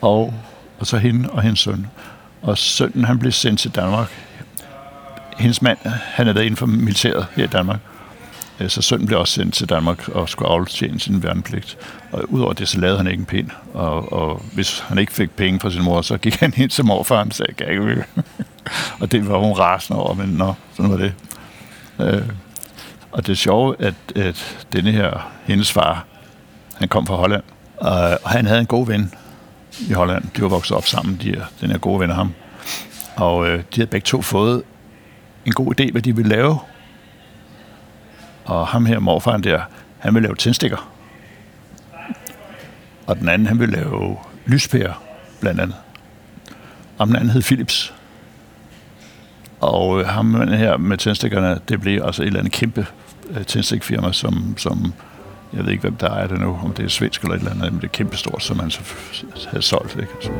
og, 0.00 0.34
og 0.78 0.86
så 0.86 0.98
hende 0.98 1.30
og 1.30 1.42
hendes 1.42 1.60
søn. 1.60 1.86
Og 2.44 2.58
sønnen, 2.58 3.04
han 3.04 3.18
blev 3.18 3.32
sendt 3.32 3.60
til 3.60 3.70
Danmark. 3.70 4.08
Hendes 5.36 5.62
mand, 5.62 5.78
han 5.84 6.26
havde 6.26 6.34
været 6.34 6.44
inden 6.44 6.56
for 6.56 6.66
militæret 6.66 7.26
her 7.36 7.44
i 7.44 7.46
Danmark. 7.46 7.80
Øh, 8.60 8.68
så 8.68 8.82
sønnen 8.82 9.06
blev 9.06 9.18
også 9.18 9.34
sendt 9.34 9.54
til 9.54 9.68
Danmark 9.68 10.08
og 10.08 10.28
skulle 10.28 10.50
aftjene 10.50 11.00
sin 11.00 11.22
værnepligt. 11.22 11.78
Og 12.12 12.32
udover 12.32 12.52
det, 12.52 12.68
så 12.68 12.80
lavede 12.80 12.98
han 12.98 13.06
ikke 13.06 13.20
en 13.20 13.26
pind. 13.26 13.50
Og, 13.74 14.12
og 14.12 14.42
hvis 14.52 14.80
han 14.80 14.98
ikke 14.98 15.12
fik 15.12 15.30
penge 15.30 15.60
fra 15.60 15.70
sin 15.70 15.82
mor, 15.82 16.02
så 16.02 16.18
gik 16.18 16.34
han 16.34 16.52
ind 16.56 16.70
til 16.70 16.84
morfar 16.84 17.24
og 17.24 17.32
sagde, 17.32 17.54
kan 17.54 17.68
ikke 17.70 18.04
Og 19.00 19.12
det 19.12 19.28
var 19.28 19.38
hun 19.38 19.52
rasende 19.52 20.00
over, 20.00 20.14
men 20.14 20.28
nå, 20.28 20.54
sådan 20.76 20.90
var 20.90 20.96
det. 20.96 21.14
Øh, 22.00 22.28
og 23.12 23.26
det 23.26 23.32
er 23.32 23.36
sjovt, 23.36 23.80
at, 23.80 23.94
at 24.16 24.66
denne 24.72 24.90
her, 24.90 25.32
hendes 25.44 25.72
far, 25.72 26.06
han 26.74 26.88
kom 26.88 27.06
fra 27.06 27.14
Holland, 27.14 27.42
og 27.76 28.30
han 28.30 28.46
havde 28.46 28.60
en 28.60 28.66
god 28.66 28.86
ven 28.86 29.12
i 29.80 29.92
Holland. 29.92 30.24
De 30.36 30.42
var 30.42 30.48
vokset 30.48 30.76
op 30.76 30.86
sammen, 30.86 31.20
de, 31.22 31.44
den 31.60 31.70
her 31.70 31.78
gode 31.78 32.00
ven 32.00 32.10
af 32.10 32.16
ham. 32.16 32.34
Og 33.16 33.48
øh, 33.48 33.58
de 33.58 33.64
havde 33.74 33.86
begge 33.86 34.04
to 34.04 34.22
fået 34.22 34.62
en 35.46 35.52
god 35.52 35.80
idé, 35.80 35.90
hvad 35.90 36.02
de 36.02 36.16
ville 36.16 36.28
lave. 36.28 36.58
Og 38.44 38.66
ham 38.66 38.86
her, 38.86 38.98
morfaren 38.98 39.44
der, 39.44 39.60
han 39.98 40.14
ville 40.14 40.26
lave 40.26 40.36
tændstikker. 40.36 40.90
Og 43.06 43.18
den 43.18 43.28
anden, 43.28 43.48
han 43.48 43.60
ville 43.60 43.76
lave 43.76 44.16
lyspærer, 44.46 45.02
blandt 45.40 45.60
andet. 45.60 45.76
Og 46.98 47.06
den 47.06 47.16
anden 47.16 47.30
hed 47.30 47.42
Philips. 47.42 47.94
Og 49.60 50.00
øh, 50.00 50.06
ham 50.06 50.48
her 50.48 50.76
med 50.76 50.98
tændstikkerne, 50.98 51.60
det 51.68 51.80
blev 51.80 52.02
altså 52.04 52.22
et 52.22 52.26
eller 52.26 52.40
andet 52.40 52.52
kæmpe 52.52 52.86
øh, 53.30 53.44
tændstikfirma, 53.44 54.12
som, 54.12 54.54
som 54.58 54.92
jeg 55.56 55.64
ved 55.64 55.72
ikke, 55.72 55.80
hvem 55.80 55.96
der 55.96 56.08
ejer 56.08 56.26
det 56.26 56.40
nu, 56.40 56.58
om 56.64 56.72
det 56.72 56.84
er 56.84 56.88
svensk 56.88 57.22
eller 57.22 57.34
et 57.34 57.38
eller 57.38 57.52
andet, 57.52 57.72
men 57.72 57.80
det 57.80 57.86
er 57.86 57.92
kæmpestort, 57.92 58.42
som 58.42 58.56
man 58.56 58.70
så 58.70 58.80
havde 59.48 59.62
solgt. 59.62 59.96
Ikke? 59.96 60.12
Så. 60.20 60.30